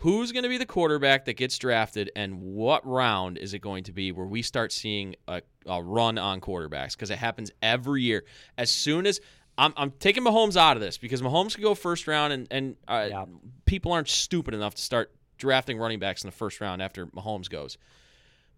[0.00, 3.84] Who's going to be the quarterback that gets drafted, and what round is it going
[3.84, 6.92] to be where we start seeing a, a run on quarterbacks?
[6.92, 8.24] Because it happens every year.
[8.58, 9.20] As soon as
[9.58, 12.76] I'm, I'm taking Mahomes out of this because Mahomes could go first round, and and
[12.86, 13.24] uh, Yeah.
[13.64, 17.48] people aren't stupid enough to start drafting running backs in the first round after Mahomes
[17.48, 17.78] goes.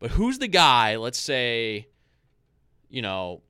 [0.00, 0.96] But who's the guy?
[0.96, 1.88] Let's say,
[2.88, 3.42] you know,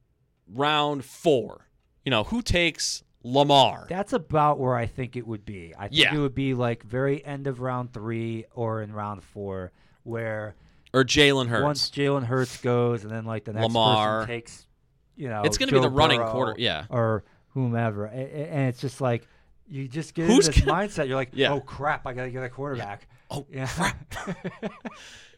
[0.52, 1.66] round four.
[2.04, 3.86] You know, who takes Lamar?
[3.88, 5.74] That's about where I think it would be.
[5.78, 6.14] I think Yeah.
[6.14, 9.72] it would be like very end of round three or in round four,
[10.04, 10.54] where
[10.94, 11.64] or Jalen Hurts?
[11.64, 14.20] once Jalen Hurts goes, and then like the next Lamar.
[14.20, 14.66] person takes,
[15.16, 16.86] you know, It's gonna be Joe the running quarter- yeah.
[16.88, 17.24] or
[17.54, 19.26] whomever, A- a- and it's just like
[19.68, 21.06] you just get Who's in this gonna- mindset.
[21.08, 21.52] You're like, Yeah.
[21.52, 23.06] oh crap, I gotta get a quarterback.
[23.30, 23.68] Oh, Yeah.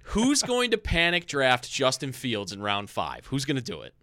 [0.04, 3.26] Who's going to panic draft Justin Fields in round five?
[3.26, 3.94] Who's going to do it?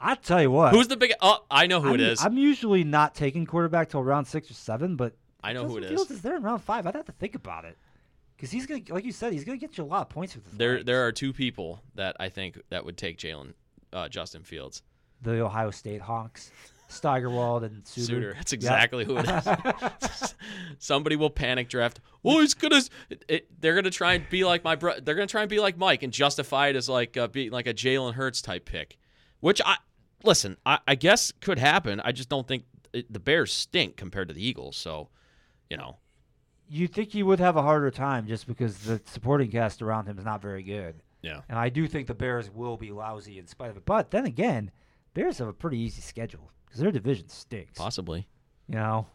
[0.00, 1.12] I tell you what, Who's the big?
[1.20, 2.24] Oh, I know who I'm, it is.
[2.24, 5.14] I'm usually not taking quarterback till round six or seven, but
[5.44, 6.16] I know who Justin it Fields is.
[6.16, 6.86] is there in round five.
[6.88, 7.78] I'd have to think about it.
[8.36, 10.44] Because he's gonna, like you said, he's gonna get you a lot of points with
[10.48, 13.52] his There, there are two people that I think that would take Jalen,
[13.92, 14.82] uh, Justin Fields.
[15.20, 16.50] the Ohio State honks.
[16.92, 18.06] Steigerwald and Suter.
[18.06, 18.34] Suter.
[18.34, 18.56] That's Yeah.
[18.56, 20.34] exactly who it is.
[20.78, 22.00] Somebody will panic draft.
[22.22, 22.80] Well, he's gonna.
[23.10, 25.00] It, it- they're gonna try and be like my bro.
[25.00, 27.66] They're gonna try and be like Mike and justify it as like uh, being like
[27.66, 28.98] a Jalen Hurts type pick,
[29.40, 29.76] which I
[30.24, 30.56] listen.
[30.66, 32.00] I, I guess could happen.
[32.04, 34.76] I just don't think it, the Bears stink compared to the Eagles.
[34.76, 35.08] So,
[35.70, 35.98] you know,
[36.68, 40.18] You'd think he would have a harder time just because the supporting cast around him
[40.18, 41.02] is not very good.
[41.20, 41.40] yeah.
[41.48, 43.84] And I do think the Bears will be lousy in spite of it.
[43.84, 44.70] But then again,
[45.12, 47.78] Bears have a pretty easy schedule because their division stinks.
[47.78, 48.26] Possibly.
[48.66, 49.06] You know,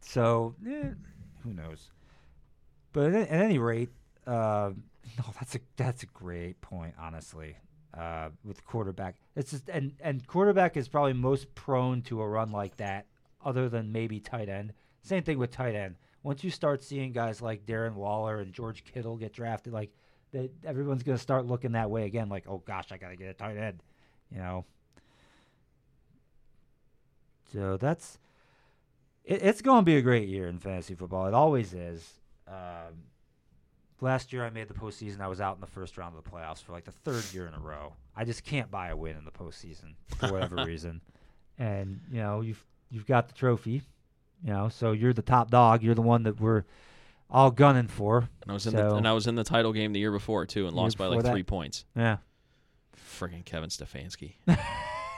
[0.00, 0.88] so eh,
[1.42, 1.90] who knows?
[2.92, 3.90] But at, at any rate,
[4.26, 4.70] uh,
[5.18, 6.94] no, that's a that's a great point.
[6.98, 7.56] Honestly,
[7.96, 12.52] uh, with quarterback, it's just and and quarterback is probably most prone to a run
[12.52, 13.04] like that,
[13.44, 14.72] other than maybe tight end.
[15.02, 15.96] Same thing with tight end.
[16.22, 19.90] Once you start seeing guys like Darren Waller and George Kittle get drafted, like
[20.32, 22.30] that, everyone's gonna start looking that way again.
[22.30, 23.82] Like, oh gosh, I gotta get a tight end.
[24.30, 24.64] You know.
[27.52, 28.18] So that's
[29.24, 31.26] it, it's going to be a great year in fantasy football.
[31.26, 32.20] It always is.
[32.48, 33.04] Um,
[34.00, 35.20] last year I made the postseason.
[35.20, 37.46] I was out in the first round of the playoffs for like the third year
[37.46, 37.94] in a row.
[38.14, 41.00] I just can't buy a win in the postseason for whatever reason.
[41.58, 43.82] And you know you've you've got the trophy,
[44.42, 45.82] you know, so you're the top dog.
[45.82, 46.64] You're the one that we're
[47.30, 48.28] all gunning for.
[48.42, 50.46] And I was in the and I was in the title game the year before
[50.46, 51.32] too, and lost by like that?
[51.32, 51.84] three points.
[51.96, 52.18] Yeah.
[53.18, 54.34] Friggin' Kevin Stefanski.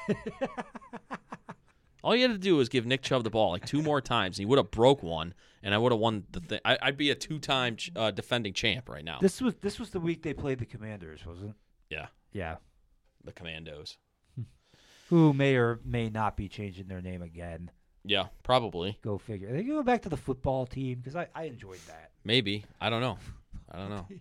[2.04, 4.38] All you had to do was give Nick Chubb the ball like two more times,
[4.38, 6.60] and he would have broke one, and I would have won the thing.
[6.64, 9.18] I, I'd be a two-time ch- uh, defending champ right now.
[9.20, 11.56] This was this was the week they played the Commanders, wasn't it?
[11.90, 12.56] yeah, Yeah.
[13.24, 13.96] the Commandos.
[15.08, 17.70] Who may or may not be changing their name again.
[18.04, 19.48] Yeah, probably, Go figure.
[19.50, 22.12] Are they go back to the football team because I, I enjoyed that.
[22.24, 22.64] maybe.
[22.80, 23.18] I don't know.
[23.70, 24.06] I don't know.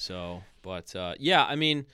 [0.00, 1.84] So, but uh, yeah, I mean,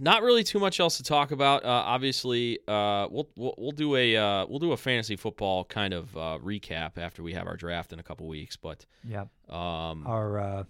[0.00, 1.64] not really too much else to talk about.
[1.64, 5.92] Uh, obviously, uh, we'll, we'll we'll do a uh, we'll do a fantasy football kind
[5.94, 8.56] of uh, recap after we have our draft in a couple weeks.
[8.56, 9.26] But Yeah.
[9.48, 10.64] um, Our uh,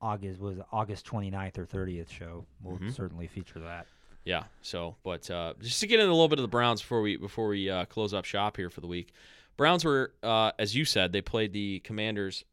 [0.00, 2.44] August was August 29th or 30th show.
[2.62, 2.94] We'll Mhm.
[2.94, 3.86] certainly feature that.
[4.24, 4.44] Yeah.
[4.60, 7.16] So, but uh, just to get into a little bit of the Browns before we
[7.16, 9.12] before we uh, close up shop here for the week,
[9.56, 12.44] Browns were, uh, as you said, they played the Commanders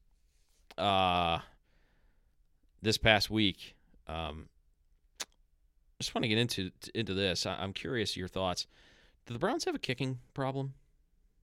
[0.78, 1.40] uh,
[2.82, 3.76] this past week.
[4.08, 4.48] Um,
[6.04, 7.46] just want to get into into this.
[7.46, 8.68] I, I'm curious your thoughts.
[9.26, 10.74] Do the Browns have a kicking problem?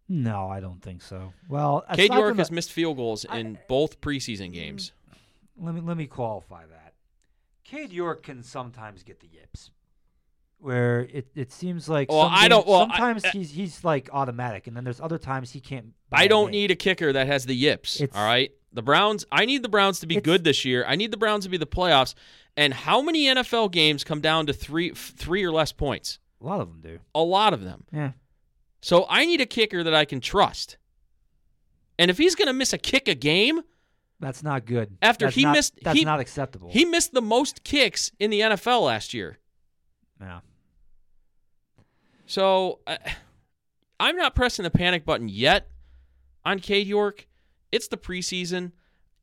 [0.08, 1.32] No, I don't think so.
[1.48, 4.92] Well, Cade York has missed field goals I- in both preseason games.
[5.58, 6.94] let me let me qualify that.
[7.64, 9.70] Cade York can sometimes get the yips,
[10.58, 14.66] where it, it seems like Well, I don't- well, sometimes uh, he's he's like automatic,
[14.66, 15.94] and then there's other times he can't.
[16.12, 18.00] I don't need a kicker that has the yips.
[18.00, 18.50] All right.
[18.73, 20.85] The Browns, I need the Browns to be It's- good this year.
[20.87, 22.14] I need the Browns to be the playoffs.
[22.57, 26.18] And how many NFL games come down to three f- three or less points?
[26.41, 26.99] A lot of them do.
[27.14, 27.85] A lot of them.
[27.93, 28.12] Yeah.
[28.81, 30.77] So I need a kicker that I can trust.
[31.99, 33.62] And if he's going to miss a kick a game,
[34.21, 34.97] That's not good.
[35.01, 36.71] After That's he not- missed- that's he- not acceptable.
[36.71, 39.39] he missed the most kicks in the NFL last year.
[40.21, 40.41] yeah.
[42.27, 42.97] So uh,
[43.99, 45.68] I'm not pressing the panic button yet
[46.45, 47.27] on Cade York.
[47.73, 48.73] It's the preseason.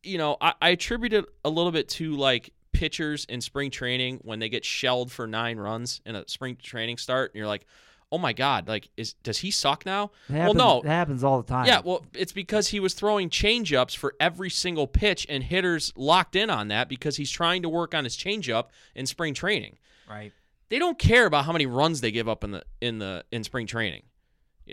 [0.03, 4.19] You know, I, I attribute it a little bit to like pitchers in spring training
[4.23, 7.65] when they get shelled for nine runs in a spring training start, and you're like,
[8.11, 10.11] oh my god, like is does he suck now?
[10.29, 10.81] That well, no.
[10.83, 11.65] that happens all the time.
[11.65, 16.35] Yeah, well, it's because he was throwing changeups for every single pitch, and hitters locked
[16.35, 19.77] in on that because he's trying to work on his changeup in spring training.
[20.09, 20.31] right.
[20.69, 23.43] They don't care about how many runs they give up in the in the in
[23.43, 24.03] spring training.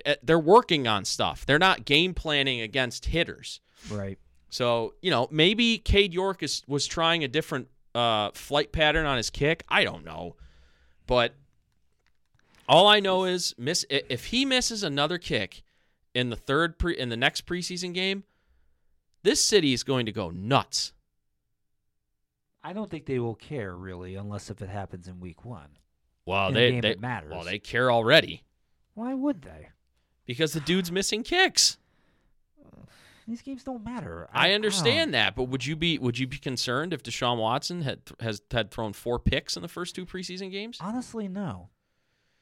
[0.04, 1.46] Eh, They're working on stuff.
[1.46, 3.60] They're not game planning against hitters.
[3.90, 4.18] Right.
[4.50, 9.16] So you know, maybe Cade York is was trying a different uh, flight pattern on
[9.16, 9.64] his kick.
[9.68, 10.36] I don't know,
[11.06, 11.34] but
[12.68, 15.62] all I know is miss if he misses another kick
[16.14, 18.24] in the third pre in the next preseason game,
[19.22, 20.92] this city is going to go nuts.
[22.62, 25.68] I don't think they will care really, unless if it happens in week one.
[26.26, 28.44] Well, In they they well they care already
[28.94, 29.68] Why would they?
[30.26, 31.78] Because the dude's missing kicks.
[33.26, 34.28] These games don't matter.
[34.32, 37.82] I don't- understand that, but would you be would you be concerned if Deshaun Watson
[37.82, 40.76] had has had thrown four picks in the first two preseason games?
[40.78, 41.70] Honestly, no,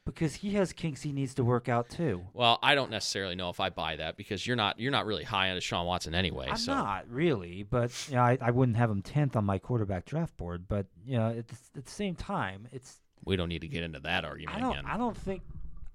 [0.05, 2.23] because he has kinks he needs to work out too.
[2.35, 5.23] Well, I don't necessarily know if I buy that because you're not you're not really
[5.23, 6.49] high on Deshaun Watson anyway.
[6.51, 9.59] I'm so not really, but you know, I, I wouldn't have him tenth on my
[9.59, 10.65] quarterback draft board.
[10.67, 13.85] But you know, at the, at the same time, it's we don't need to get
[13.85, 14.85] into that argument I don't again.
[14.89, 15.43] I don't think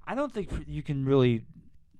[0.07, 1.43] I don't think you can really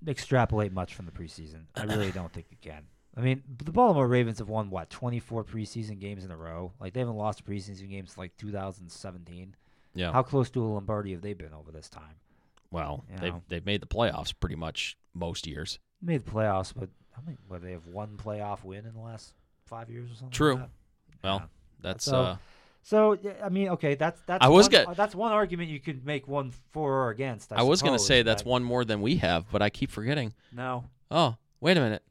[0.05, 1.63] extrapolate much from the preseason.
[1.75, 2.83] I really don't think you can.
[3.15, 6.73] I mean, the Baltimore Ravens have won what 24 preseason games in a row.
[6.79, 9.55] Like they haven't lost a preseason game since like 2017.
[9.95, 10.11] yeah.
[10.11, 12.15] How close to a Lombardi have they been over this time?
[12.71, 13.41] Well, You they've know.
[13.47, 15.79] they've made the playoffs pretty much most years.
[16.01, 17.37] Made the playoffs, but how many?
[17.47, 19.33] What they have one playoff win in the last
[19.65, 20.25] five years or something.
[20.27, 20.55] like True.
[20.57, 20.69] that?
[21.23, 21.45] Well, Yeah.
[21.81, 22.37] that's So- uh,
[22.87, 25.81] So I mean, okay, that's that's I was one, go- uh, that's one argument you
[25.81, 27.51] could make one for or against.
[27.51, 30.33] I, I was gonna say that's one more than we have, but I keep forgetting.
[30.53, 32.01] No, Oh, wait a minute.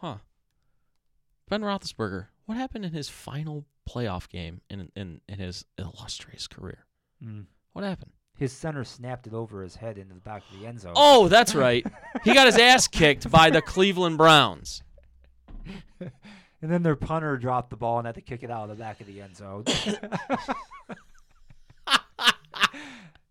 [0.00, 0.18] Huh.
[1.48, 2.26] Ben Roethlisberger.
[2.46, 6.86] What happened in his final playoff game in in, in his illustrious career?
[7.20, 7.46] Mm.
[7.72, 8.12] What happened?
[8.36, 10.92] his center snapped it over his head into the back of the end zone.
[10.94, 11.84] Oh, that's right.
[12.22, 14.84] he got his ass kicked by the Cleveland Browns.
[16.60, 18.82] And then their punter dropped the ball and had to kick it out of the
[18.82, 19.62] back of the end zone.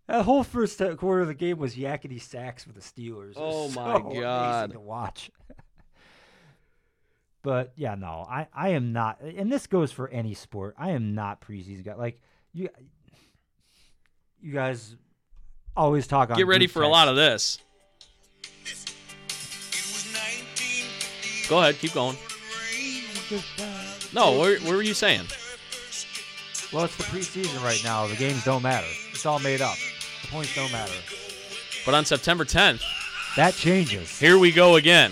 [0.08, 3.34] that whole first quarter of the game was yakety sacks for the Steelers.
[3.36, 4.72] Oh, my so God.
[4.72, 5.30] To watch.
[7.42, 10.76] but yeah, no, I, I am not, and this goes for any sport.
[10.78, 11.96] I am not preseason guy.
[11.96, 12.22] Like
[12.54, 12.70] you,
[14.42, 14.96] you guys
[15.76, 16.38] always talk on.
[16.38, 17.60] Get ready for a lot of this.
[21.50, 22.18] Go ahead, keep going.
[24.14, 25.26] No, what, what were you saying?
[26.74, 28.08] Well, it's the preseason right now.
[28.08, 28.88] The games don't matter.
[29.12, 29.76] It's all made up.
[30.22, 30.94] The points don't matter.
[31.86, 32.82] But on September 10th,
[33.36, 34.20] That changes.
[34.20, 35.12] here we go again.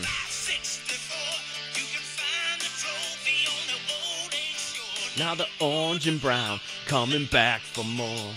[5.17, 8.31] Now the orange and brown coming back for more.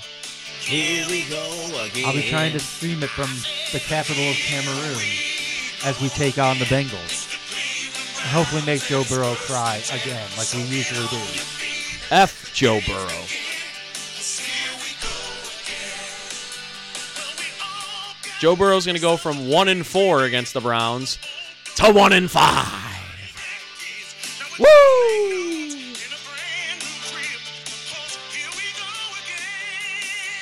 [0.60, 2.04] Here we go again.
[2.06, 3.30] I'll be trying to stream it from
[3.72, 5.02] the capital of Cameroon
[5.84, 7.27] as we take on the Bengals.
[8.20, 11.22] And hopefully make Joe Burrow cry again, like we usually do.
[12.10, 13.24] F Joe Burrow.
[18.40, 21.18] Joe Burrow's going to go from one and four against the Browns
[21.76, 22.84] to one and five.
[24.58, 24.66] Woo!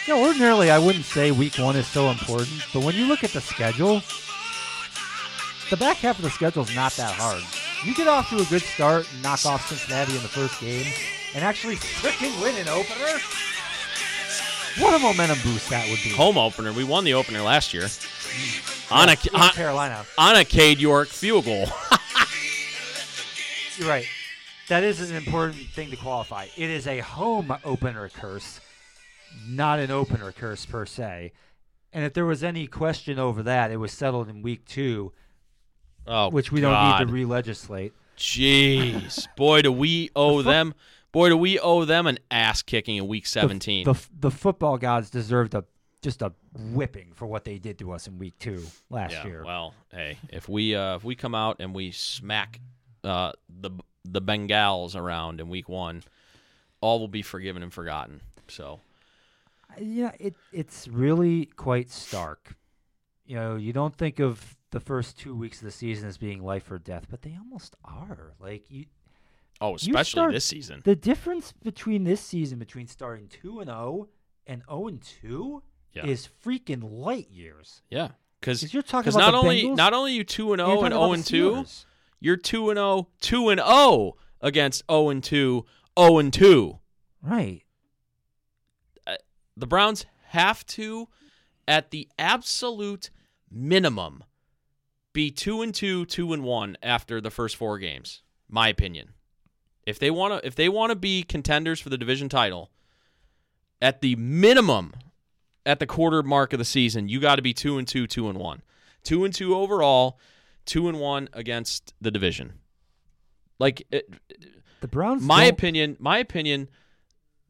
[0.07, 3.31] Yeah, ordinarily I wouldn't say week one is so important, but when you look at
[3.31, 4.03] the schedule,
[5.71, 7.43] the back half of the schedule is not that hard.
[7.85, 10.91] You get off to a good start and knock off Cincinnati in the first game,
[11.35, 13.21] and actually freaking win an opener.
[14.79, 16.11] What a momentum boost that would be.
[16.11, 16.73] Home opener.
[16.73, 18.93] We won the opener last year mm.
[18.93, 20.05] on a on, Carolina.
[20.19, 21.67] on a Cade York field goal.
[23.77, 24.07] You're right.
[24.69, 26.49] That is an important thing to qualify.
[26.57, 28.61] It is a home opener curse,
[29.47, 31.33] not an opener curse per se.
[31.93, 35.13] And if there was any question over that, it was settled in week two,
[36.07, 37.93] oh, which we don't need to re-legislate.
[38.17, 40.75] Jeez, boy, do we owe them.
[41.13, 43.85] Boy, do we owe them an ass kicking in week 17.
[43.85, 45.65] The, f- the football gods deserved a
[46.03, 46.33] just a
[46.73, 49.45] whipping for what they did to us in week two last yeah, year.
[49.45, 52.61] well, hey, if we uh, if we come out and we smack
[53.03, 53.71] uh, the
[54.05, 56.03] the Bengals around in week one,
[56.81, 58.21] all will be forgiven and forgotten.
[58.49, 58.81] So
[59.81, 62.55] yeah, it it's really quite stark.
[63.27, 66.43] You know, you don't think of the first two weeks of the season as being
[66.43, 68.35] life or death, but they almost are.
[68.39, 68.85] Like you,
[69.61, 70.83] oh, You especially start- this season.
[70.85, 74.09] the difference between this season between starting two and zero
[74.47, 75.63] and zero and two
[75.95, 77.81] is freaking light years.
[77.89, 78.09] Yeah,
[78.41, 80.93] because you're talking about not only Bengals, not only you two and zero oh and
[80.93, 81.65] zero and two,
[82.21, 85.65] you're two and zero, two and zero against zero and two,
[85.99, 86.79] zero and two.
[87.23, 87.63] right?
[89.07, 89.17] Uh,
[89.57, 91.09] the Browns have to,
[91.67, 93.09] at the absolute
[93.51, 94.23] minimum,
[95.17, 98.23] be two and two, two and one after the first four games.
[98.49, 99.15] My opinion.
[99.87, 102.71] If they want to, if they want to be contenders for the division title,
[103.81, 104.93] at the minimum,
[105.65, 108.29] at the quarter mark of the season, you got to be two and two, two
[108.29, 108.63] and one,
[109.05, 110.19] two and two overall,
[110.67, 112.55] two and one against the division.
[113.59, 114.13] Like it,
[114.81, 115.23] The Browns.
[115.23, 116.69] my don't- opinion, my opinion,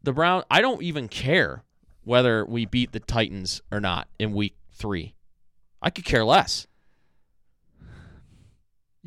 [0.03, 0.45] the Brown.
[0.51, 1.65] I don't even care
[2.05, 5.15] whether we beat the Titans or not in Week Three.
[5.83, 6.67] I could care less.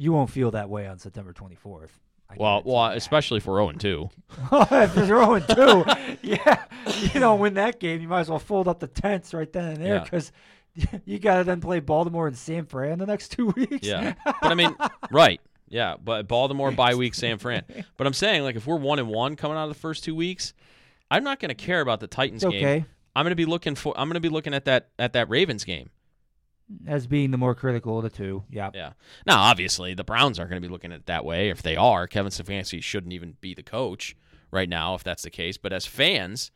[0.01, 1.89] You won't feel that way on September 24th.
[2.29, 2.95] I Well, well, that.
[2.97, 4.09] especially for zero and two.
[4.51, 6.63] if you're 0 and 2, yeah,
[7.13, 8.01] you don't win that game.
[8.01, 10.03] You might as well fold up the tents right then and there Yeah.
[10.03, 10.31] because
[11.05, 13.85] you got to then play Baltimore and San Fran the next two weeks.
[13.85, 14.75] Yeah, but I mean,
[15.11, 15.41] right?
[15.67, 17.63] Yeah, but Baltimore bye week, San Fran.
[17.97, 20.15] But I'm saying, like, if we're one and one coming out of the first two
[20.15, 20.53] weeks,
[21.11, 22.85] I'm not going to care about the Titans it's game.
[23.15, 23.93] I'm going to be looking for.
[23.99, 25.89] I'm going to be looking at that at that Ravens game.
[26.86, 28.43] As being the more critical of the two.
[28.49, 28.70] Yeah.
[28.74, 28.93] Yeah.
[29.26, 31.49] Now, obviously, the Browns aren't going to be looking at it that way.
[31.49, 34.15] If they are, Kevin Stefanski shouldn't even be the coach
[34.51, 35.57] right now, if that's the case.
[35.57, 36.51] But as fans,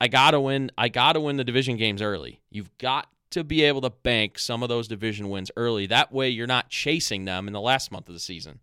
[0.00, 0.70] I gotta win.
[0.76, 2.40] I gotta win the division games early.
[2.50, 5.86] You've got to be able to bank some of those division wins early.
[5.86, 8.60] That way, you're not chasing them in the last month of the season.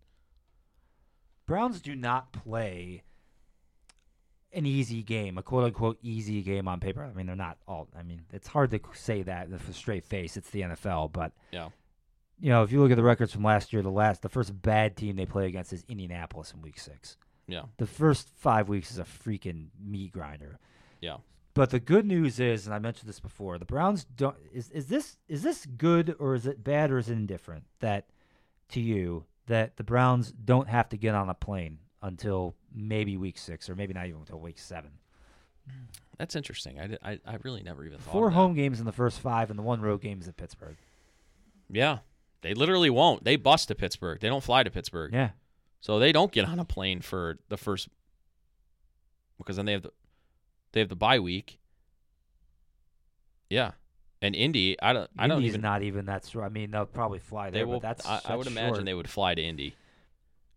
[1.46, 3.04] Browns do not play
[4.54, 7.04] an easy game, a quote unquote easy game on paper.
[7.04, 7.88] I mean, they're not all.
[7.98, 10.36] I mean, it's hard to say that with a straight face.
[10.38, 11.70] It's the NFL, but Yeah.
[12.40, 14.62] you know, if you look at the records from last year, the last the first
[14.62, 17.18] bad team they play against is Indianapolis in Week Six.
[17.48, 17.64] Yeah.
[17.78, 20.60] The first five weeks is a freaking meat grinder.
[21.02, 21.18] Yeah.
[21.54, 24.38] But the good news is, and I mentioned this before, the Browns don't.
[24.54, 28.08] Is is this is this good or is it bad or is it indifferent that
[28.70, 33.38] to you that the Browns don't have to get on a plane until maybe week
[33.38, 34.92] six or maybe not even until week seven?
[36.18, 36.80] That's interesting.
[36.80, 39.50] I, did- I, I really never even thought Four home games in the first five,
[39.50, 40.76] and the one road game is at Pittsburgh.
[41.70, 42.00] Yeah.
[42.42, 43.24] They literally won't.
[43.24, 44.20] They bust to Pittsburgh.
[44.20, 45.14] They don't fly to Pittsburgh.
[45.14, 45.30] Yeah,
[45.80, 47.88] So they don't get on a plane for the first
[49.38, 49.92] because then they have the
[50.72, 51.60] they have the bye week.
[53.50, 53.72] Yeah.
[54.24, 56.46] And Indy, I don't I don't Indy's even not even that strong.
[56.46, 58.86] I mean, they'll probably fly they there, will but that's I, I would that's imagine
[58.86, 59.76] they would fly to Indy.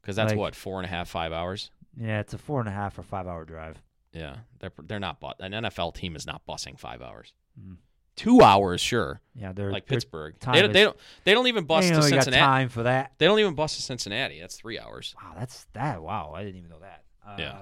[0.05, 1.71] Because that's Like- what, four and a half, five hours?
[1.99, 3.81] Yeah, it's a four and a half or five hour drive.
[4.13, 4.37] Yeah.
[4.61, 7.33] They're they're not bu- an NFL team is not busing five hours.
[7.59, 7.77] Mm.
[8.17, 9.21] Two hours, sure.
[9.35, 10.37] Yeah, they're Like they're- Pittsburgh.
[10.41, 12.41] They don't, they don't they don't even bus to know, you got Cincinnati.
[12.41, 13.13] time for that.
[13.19, 14.41] They don't even bus to Cincinnati.
[14.41, 15.15] That's three hours.
[15.23, 16.03] Wow, that's that.
[16.03, 17.03] Wow, I didn't even know that.
[17.27, 17.59] Uh, Yeah.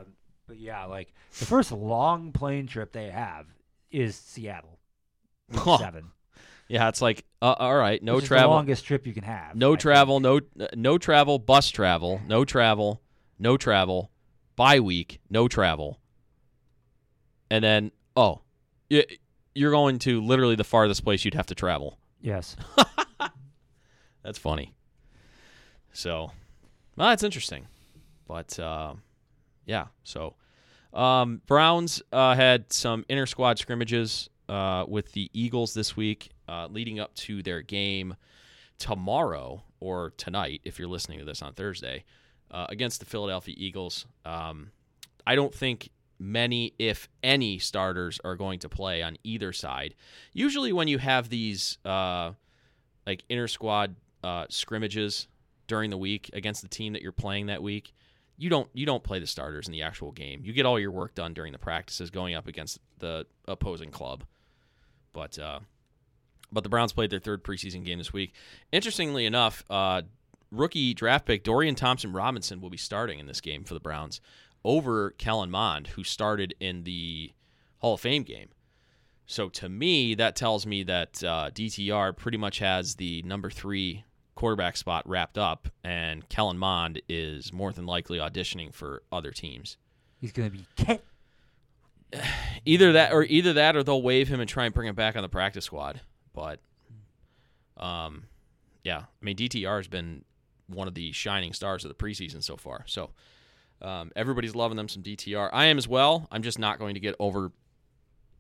[0.49, 3.47] But yeah, like the first long plane trip they have
[3.91, 4.79] is Seattle.
[5.55, 5.79] Huh.
[5.79, 6.11] Seven.
[6.73, 8.53] Yeah, it's like uh, all right, no which travel.
[8.53, 9.55] The longest trip you can have.
[9.55, 9.81] No I think.
[9.81, 13.03] travel, no uh, no travel, bus travel, no travel,
[13.39, 14.11] no travel,
[14.57, 16.01] bye week, no travel.
[17.51, 18.41] And then oh,
[18.89, 21.99] you're going to literally the farthest place you'd have to travel.
[22.23, 22.57] Yes.
[24.23, 24.73] That's funny.
[25.93, 26.31] So,
[26.97, 27.67] well, that's interesting.
[28.27, 28.95] But uh,
[29.67, 30.37] yeah, so
[30.95, 36.69] um, Browns uh, had some inter squad scrimmages uh, with the Eagles this week, uh,
[36.71, 38.15] leading up to their game
[38.79, 42.05] tomorrow or tonight, if you're listening to this on Thursday,
[42.51, 44.05] uh, against the Philadelphia Eagles.
[44.27, 44.71] Um,
[45.27, 45.89] I don't think
[46.19, 49.95] many, if any, starters are going to play on either side.
[50.35, 52.33] Usually, when you have these uh,
[53.07, 55.29] like inter squad uh, scrimmages
[55.69, 57.95] during the week against the team that you're playing that week,
[58.37, 60.43] you don't you don't play the starters in the actual game.
[60.45, 64.25] You get all your work done during the practices going up against the opposing club.
[65.15, 65.61] But uh,
[66.53, 68.35] but the Browns played their third preseason game this week.
[68.71, 70.03] Interestingly enough, uh,
[70.51, 74.21] rookie draft pick Dorian Thompson Robinson will be starting in this game for the Browns
[74.65, 77.33] over Kellen Mond, who started in the
[77.79, 78.49] Hall of Fame game.
[79.27, 84.05] So to me, that tells me that uh, DTR pretty much has the number three
[84.35, 89.77] quarterback spot wrapped up, and Kellen Mond is more than likely auditioning for other teams.
[90.21, 91.05] He's going to be Ket.
[92.65, 95.17] Either that, or either that, or they'll waive him and try and bring him back
[95.17, 96.03] on the practice squad.
[96.35, 96.61] But,
[97.77, 98.25] um,
[98.85, 100.25] yeah, I mean DTR has been
[100.67, 102.85] one of the shining stars of the preseason so far.
[102.87, 103.11] So,
[103.81, 105.51] um, everybody's loving them some DTR.
[105.53, 106.29] I am as well.
[106.31, 107.53] I'm just not going to get over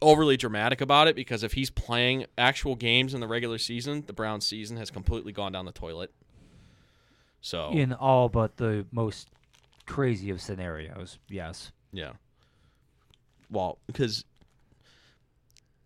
[0.00, 4.12] overly dramatic about it because if he's playing actual games in the regular season, the
[4.12, 6.12] Browns season has completely gone down the toilet.
[7.40, 9.28] So in all but the most
[9.86, 11.18] crazy of scenarios.
[11.28, 11.72] Yes.
[11.92, 12.12] Yeah.
[13.50, 14.24] Well, because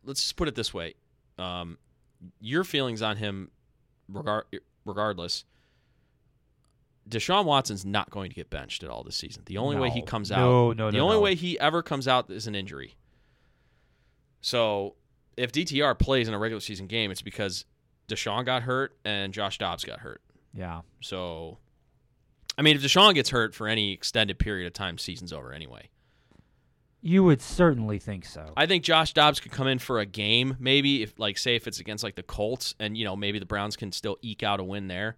[0.05, 0.95] let's just put it this way:
[1.39, 1.79] um,
[2.41, 3.51] your feelings on him,
[4.09, 4.45] regard
[4.85, 5.45] regardless.
[7.09, 9.43] Deshaun Watson's not going to get benched at all this season.
[9.47, 10.07] The only way he No.
[10.07, 11.21] comes No, out, no, the no, only no.
[11.21, 12.97] way he ever comes out is an injury.
[14.41, 14.97] So,
[15.37, 17.65] if DTR plays in a regular season game, it's because
[18.09, 20.21] Deshaun got hurt and Josh Dobbs got hurt.
[20.55, 20.81] Yeah.
[21.01, 21.59] So,
[22.59, 25.91] I mean, if Deshaun gets hurt for any extended period of time, season's over anyway.
[27.03, 28.53] You would certainly think so.
[28.57, 31.67] I think Josh Dobbs could come in for a game, maybe if like say if
[31.69, 34.59] it's against like the Colts, and you know maybe the Browns can still eke out
[34.61, 35.17] a win there.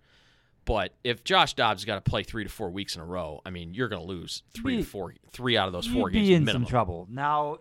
[0.64, 3.50] But if Josh Dobbs got to play three to four weeks in a row, I
[3.50, 6.18] mean you're going to lose three Be- to four, three out of those four You'd
[6.18, 6.64] games be in minimum.
[6.66, 7.06] some trouble.
[7.10, 7.58] Now,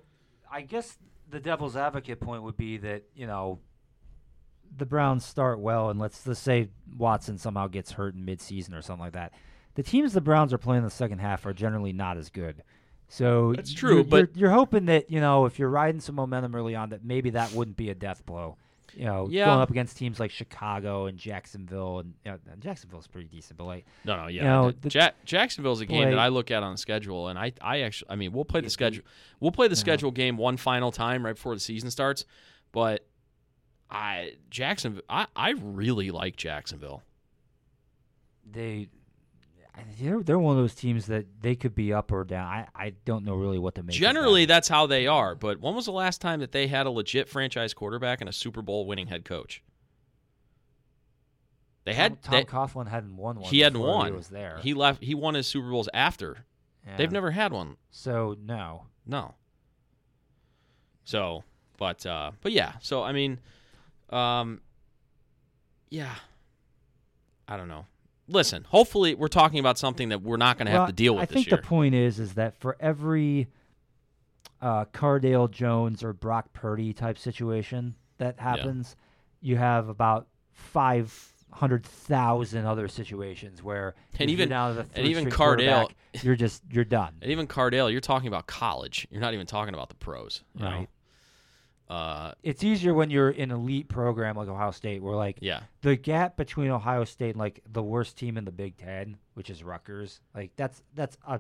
[0.52, 0.98] I guess
[1.30, 3.60] the devil's advocate point would be that you know
[4.76, 6.68] the Browns start well, and let's let's say
[6.98, 9.32] Watson somehow gets hurt in midseason or something like that.
[9.76, 12.64] The teams the Browns are playing in the second half are generally not as good.
[13.10, 16.16] So That's you're- true, you're, but- you're hoping that you know if you're riding some
[16.16, 18.58] momentum early on, that maybe that wouldn't be a death blow.
[18.96, 19.46] You know, Yeah.
[19.46, 23.66] going up against teams like Chicago and Jacksonville, and you know, Jacksonville's pretty decent, but
[23.66, 24.42] like No, no, yeah.
[24.42, 27.38] You know, the- Ja- Jacksonville's a game that I look at on the schedule, and
[27.38, 29.04] I, I actually, I mean, we'll play the schedule,
[29.40, 29.80] we'll play the Yeah.
[29.82, 32.26] schedule game one final time right before the season starts,
[32.72, 33.06] but
[33.92, 37.04] I Jacksonville, I, I really like Jacksonville.
[38.50, 38.90] they
[40.00, 42.46] they're, they're one of those teams that they could be up or down.
[42.48, 43.96] I, I don't know really what to make.
[43.96, 45.36] of Generally, that's how they are.
[45.36, 48.34] But when was the last time that they had a legit franchise quarterback and a
[48.34, 49.62] Super Bowl winning head coach?
[51.86, 53.50] They had Tom, Tom they- Coughlin hadn't won one.
[53.50, 54.08] he hadn't won.
[54.08, 54.60] He was there.
[54.62, 55.02] He left.
[55.04, 56.46] He won his Super Bowls after
[56.96, 57.76] They've never had one.
[57.92, 58.84] So no.
[59.06, 59.36] No.
[61.04, 61.44] So,
[61.78, 63.40] but uh but yeah, so I mean
[64.10, 64.62] um
[65.90, 66.16] yeah.
[67.48, 67.86] I don't know.
[68.28, 71.24] Listen, hopefully we're talking about something that we're not going to have to deal with
[71.24, 71.58] I think year.
[71.58, 73.48] the point is, is that for every
[74.62, 78.96] uh, Cardale Jones or Brock Purdy type situation that happens,
[79.42, 85.28] you have about five hundred thousand other situations where And even- to the and even
[85.30, 85.90] Cardale-
[86.22, 87.14] you're just you're done.
[87.22, 89.08] and even Cardale, you're talking about college.
[89.10, 90.82] You're not even talking about the pros, right?
[90.82, 90.88] know?
[91.90, 95.62] Uh It's easier when you're in an elite program like Ohio State, where like yeah.
[95.82, 99.50] the gap between Ohio State and like the worst team in the Big Ten, which
[99.50, 101.40] is Rutgers, like that's that's a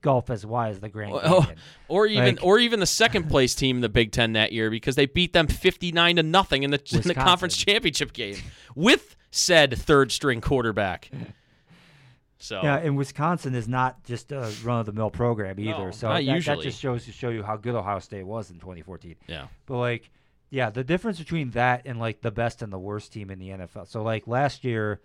[0.00, 1.58] gulf as wide as the Grand Oh, Canyon.
[1.88, 4.70] Or even Like- or even the second place team in the Big 10 that year
[4.70, 8.36] because they beat them 59 to nothing in the in the conference championship game
[8.76, 11.10] with said third string quarterback.
[12.38, 15.86] So Yeah, and Wisconsin is not just a run of the mill program either.
[15.86, 18.50] No, so not that, that just shows to show you how good Ohio State was
[18.50, 19.16] in 2014.
[19.26, 19.46] yeah.
[19.66, 20.10] But like,
[20.50, 23.48] yeah, the difference between that and like the best and the worst team in the
[23.48, 23.88] NFL.
[23.88, 25.00] So like last year,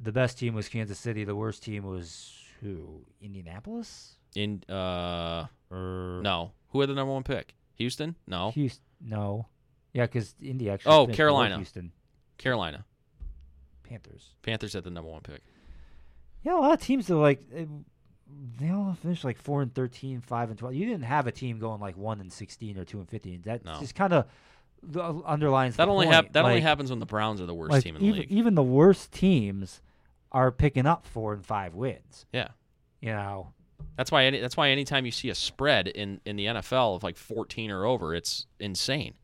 [0.00, 1.24] the best team was Kansas City.
[1.24, 3.04] The worst team was who?
[3.20, 6.52] Indianapolis In uh or no.
[6.68, 7.54] Who had the number one pick?
[7.74, 8.14] Houston?
[8.26, 8.52] No.
[8.52, 8.84] Houston?
[9.00, 9.48] No.
[9.92, 10.92] Yeah, because Indy actually.
[10.92, 11.56] Oh, Carolina.
[11.56, 11.92] Houston
[12.38, 12.84] Carolina.
[13.82, 14.30] Panthers.
[14.42, 15.42] Panthers had the number one pick.
[16.44, 17.64] Yeah, a lot of teams are like eh,
[18.60, 20.74] they all finished like four and 13, 5 and twelve.
[20.74, 23.42] You didn't have a team going like one and sixteen or two and fifteen.
[23.42, 23.78] That No.
[23.80, 24.26] just kind of
[25.24, 27.82] underlines That the only hap- that only happens when the Browns are the worst like,
[27.84, 28.30] team in the even, league.
[28.32, 29.80] Even the worst teams
[30.32, 32.26] are picking up four and five wins.
[32.32, 32.48] yeah.
[33.00, 33.52] You know,
[33.96, 37.02] That's why any, that's why anytime you see a spread in, in the NFL of
[37.02, 39.14] like 14 or over, it's insane.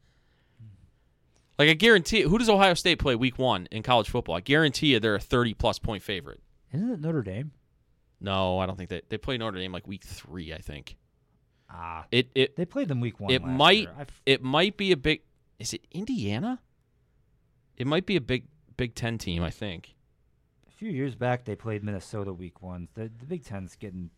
[1.58, 4.34] Like I guarantee who does Ohio State play week 1 in college football?
[4.36, 6.40] I guarantee you they're a 30 plus point favorite.
[6.72, 7.52] Isn't it Notre Dame?
[8.20, 10.96] No, I don't think they they play Notre Dame like week 3, I think.
[11.70, 13.30] Ah, It it they played them week one.
[13.32, 13.88] it might.
[14.26, 15.22] It might be a big
[15.58, 16.60] Is it Indiana?
[17.76, 19.94] It might be a big Big 10 team, I think.
[20.66, 22.88] a few years back, they played Minnesota week one.
[22.94, 24.08] The, the Big Ten's getting.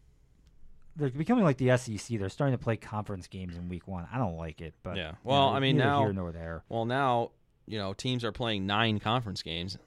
[0.95, 2.17] They're becoming like the SEC.
[2.19, 4.07] They're starting to play conference games in week one.
[4.13, 5.11] I don't like it, but Yeah.
[5.13, 6.63] you Well, know, I mean, now- here nor there.
[6.69, 7.33] Well, now,
[7.67, 9.79] you know, teams are playing 9 conference games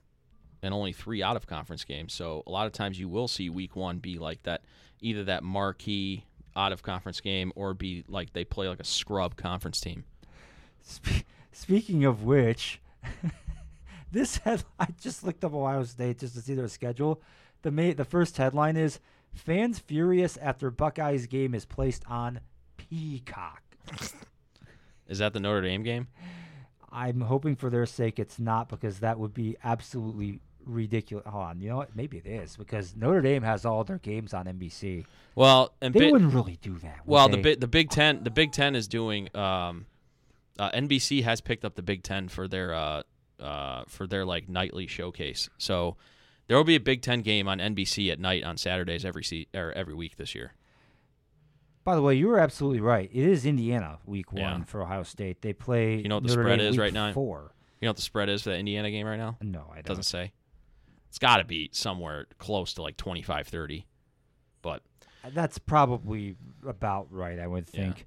[0.65, 2.13] and only 3 out of conference games.
[2.13, 4.63] So, a lot of times you will see week 1 be like that
[5.01, 6.25] either that marquee
[6.55, 10.03] out of conference game or be like they play like a scrub conference team.
[10.81, 12.81] Spe- speaking of which,
[14.11, 17.21] this head I just looked up Ohio State just to see their schedule.
[17.61, 18.99] The ma- the first headline is
[19.33, 22.39] fans furious after Buckeyes game is placed on
[22.77, 23.61] Peacock.
[25.07, 26.07] Is that the Notre Dame game?
[26.91, 31.25] I'm hoping for their sake it's not because that would be absolutely ridiculous.
[31.27, 31.95] Hold on, you know what?
[31.95, 35.05] Maybe it is because Notre Dame has all their games on NBC.
[35.35, 36.99] Well, and They Bi- wouldn't really do that.
[37.05, 37.41] well, the they?
[37.43, 39.85] big the Big 10 the Big 10 is doing um
[40.57, 43.03] uh, NBC has picked up the Big 10 for their uh
[43.39, 45.49] uh for their like nightly showcase.
[45.57, 45.97] So,
[46.47, 49.47] there will be a Big 10 game on NBC at night on Saturdays every se-
[49.53, 50.53] or every week this year.
[51.83, 53.09] By the way, you were absolutely right.
[53.13, 54.63] It is Indiana week one Yeah.
[54.63, 55.41] for Ohio State.
[55.41, 55.97] They play.
[55.97, 57.11] You know what the Notre spread Dame is right now?
[57.13, 57.51] Four.
[57.81, 59.37] You know what the spread is for the Indiana game right now?
[59.41, 59.97] No, I It don't.
[59.97, 60.31] doesn't say.
[61.15, 63.85] It's got to be somewhere close to like 25 30.
[64.61, 64.81] But
[65.33, 66.35] That's probably
[66.67, 67.39] about right.
[67.39, 67.83] I would Yeah.
[67.85, 68.05] think.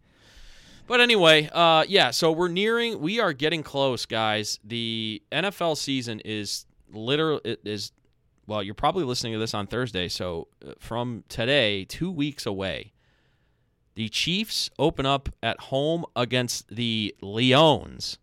[0.86, 4.60] but anyway, uh yeah, so we're nearing we are getting close, guys.
[4.62, 7.92] The NFL season is literal it is
[8.46, 12.92] well, you're probably listening to this on Thursday, so uh, from today, 2 weeks away.
[13.94, 18.18] The Chiefs open up at home against the Leones,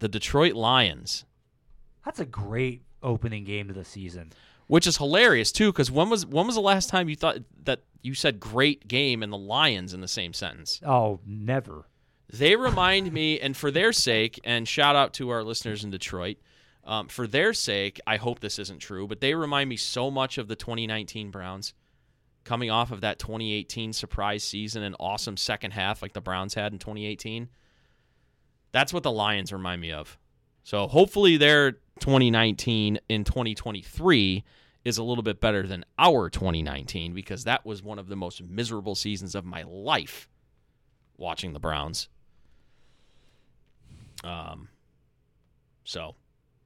[0.00, 1.24] The Detroit Lions.
[2.04, 4.32] That's a great opening game to the season.
[4.66, 5.72] which is hilarious too.
[5.72, 9.22] Because when was when was the last time you thought that you said "great game"
[9.22, 10.80] and the Lions in the same sentence?
[10.86, 11.86] Oh, never.
[12.30, 16.36] They remind me, and for their sake, and shout out to our listeners in Detroit.
[16.84, 20.36] Um, for their sake, I hope this isn't true, but they remind me so much
[20.38, 21.72] of the 2019 Browns,
[22.44, 26.72] coming off of that 2018 surprise season and awesome second half like the Browns had
[26.72, 27.48] in 2018.
[28.72, 30.18] That's what the Lions remind me of.
[30.62, 34.44] So hopefully their 2019 in 2023
[34.84, 38.42] is a little bit better than our 2019 because that was one of the most
[38.42, 40.28] miserable seasons of my life
[41.16, 42.08] watching the Browns.
[44.24, 44.68] Um
[45.84, 46.14] so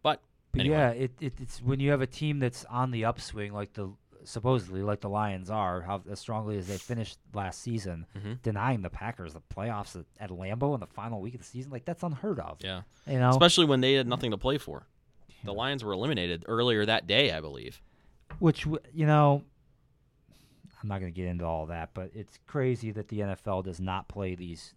[0.02, 0.20] but
[0.52, 0.76] But anyway.
[0.76, 3.92] yeah, it, it it's when you have a team that's on the upswing, like the
[4.24, 8.40] supposedly like the Lions are, how as strongly as they finished last season, Mhm.
[8.42, 11.72] denying the Packers the playoffs at, at Lambeau in the final week of the season,
[11.72, 12.58] like that's unheard of.
[12.62, 12.82] Yeah.
[13.06, 14.86] You know, Especially when they had nothing to play for.
[15.44, 17.80] The Lions were eliminated earlier that day, I believe.
[18.38, 19.42] which you know,
[20.82, 23.80] I'm not going to get into all that, but it's crazy that the NFL does
[23.80, 24.74] not play these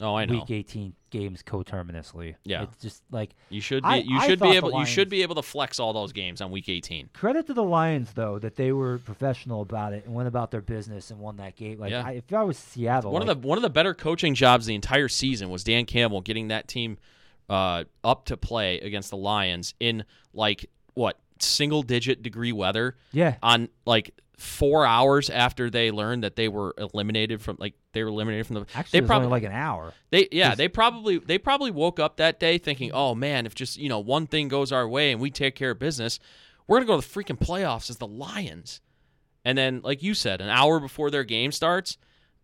[0.00, 0.32] Oh, I know.
[0.36, 2.34] Week 18 games coterminously.
[2.44, 2.62] Yeah.
[2.62, 3.88] it's just like You should be.
[3.88, 4.78] I- you should be able.
[4.80, 7.10] You should be able to flex all those games on week 18.
[7.12, 10.62] credit to the Lions though that they were professional about it and went about their
[10.62, 11.78] business and won that game.
[11.78, 12.04] Like Yeah.
[12.06, 14.64] I, if I was Seattle, One like, of the one of the better coaching jobs
[14.64, 16.96] the entire season was Dan Campbell getting that team
[17.52, 23.36] uh, up to play against the Lions in like what single digit degree weather yeah,
[23.42, 28.08] on like four hours after they learned that they were eliminated from like they were
[28.08, 29.92] eliminated from the actually they probably only like an hour.
[30.10, 33.76] They yeah, they probably they probably woke up that day thinking, "Oh man, if just,
[33.76, 36.18] you know, one thing goes our way and we take care of business,
[36.66, 38.80] we're going to go to the freaking playoffs as the Lions."
[39.44, 41.98] And then like you said, an hour before their game starts,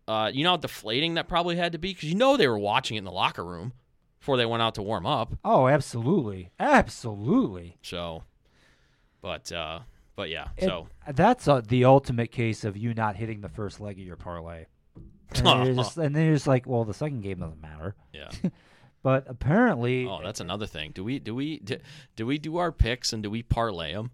[0.07, 2.59] uh, you know how deflating that probably had to be cuz you know they were
[2.59, 3.73] watching it in the locker room
[4.19, 5.35] before they went out to warm up.
[5.45, 7.77] Oh, absolutely, absolutely.
[7.82, 8.24] So
[9.20, 9.81] but uh
[10.16, 10.49] but yeah.
[10.59, 14.05] And So that's uh, the ultimate case of you not hitting the first leg of
[14.05, 14.66] your parlay.
[15.35, 17.95] And then, you're just, and then you're just like, well, the second game doesn't matter.
[18.12, 18.31] yeah.
[19.01, 20.90] But apparently, Oh, that's another thing.
[20.93, 21.77] Do we do we do,
[22.16, 24.11] do we do our picks and do we parlay them?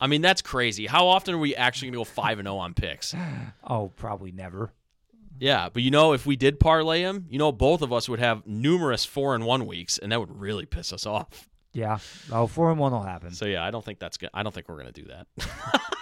[0.00, 0.86] I mean, that's crazy.
[0.86, 3.12] How often are we actually going to go 5 and 0 on picks?
[3.64, 4.72] oh, probably never.
[5.40, 8.18] Yeah, but you know if we did parlay him, you know both of us would
[8.20, 11.48] have numerous 4 and 1 weeks and that would really piss us off.
[11.72, 11.98] Yeah.
[12.32, 13.32] Oh, four and one will happen.
[13.32, 14.30] So yeah, I don't think that's good.
[14.34, 15.26] I don't think we're going to do that.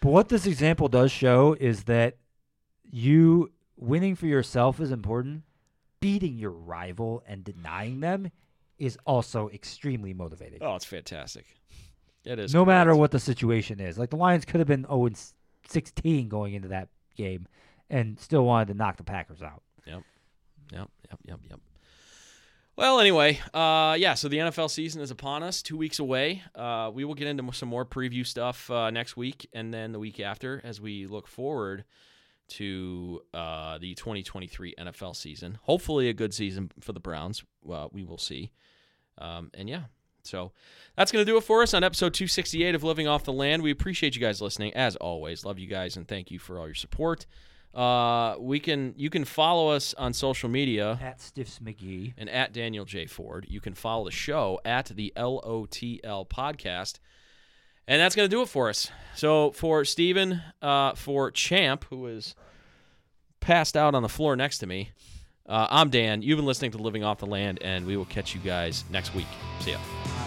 [0.00, 2.18] But what this example does show is that
[2.90, 5.44] you winning for yourself is important.
[6.00, 8.30] Beating your rival and denying them
[8.78, 10.58] is also extremely motivating.
[10.60, 11.46] oh, it's fantastic.
[12.26, 12.52] It is.
[12.52, 13.96] no matter what the situation is.
[13.98, 15.18] Like the Lions could have been 0 and
[15.68, 17.46] 16 going into that game
[17.90, 19.62] and still wanted to knock the Packers out.
[19.86, 20.02] Yep,
[20.72, 21.40] yep, yep, yep.
[21.50, 21.60] Yep.
[22.76, 24.14] Well, anyway, uh, yeah.
[24.14, 26.42] So the NFL season is upon us, two weeks away.
[26.56, 30.00] Uh, we will get into some more preview stuff uh, next week, and then the
[30.00, 31.84] week after, as we look forward
[32.46, 35.58] to uh, the 2023 NFL season.
[35.62, 37.44] Hopefully, a good season for the Browns.
[37.62, 38.50] We will see.
[39.18, 39.84] Um, and yeah,
[40.24, 40.52] so
[40.96, 43.62] that's going to do it for us on episode 268 of Living Off the Land.
[43.62, 45.44] We appreciate you guys listening as always.
[45.44, 47.26] Love you guys and thank you for all your support.
[47.74, 52.14] Uh, we can you can follow us on social media At Stiffs McGee.
[52.16, 53.46] and at Daniel J Ford.
[53.48, 56.98] You can follow the show at the LOTL podcast.
[57.86, 58.90] And that's going to do it for us.
[59.14, 62.34] So for Steven, uh, for Champ, who is
[63.40, 64.92] passed out on the floor next to me,
[65.46, 66.22] uh, I'm Dan.
[66.22, 69.14] You've been listening to Living Off the Land, and we will catch you guys next
[69.14, 69.26] week.
[69.60, 70.23] See ya.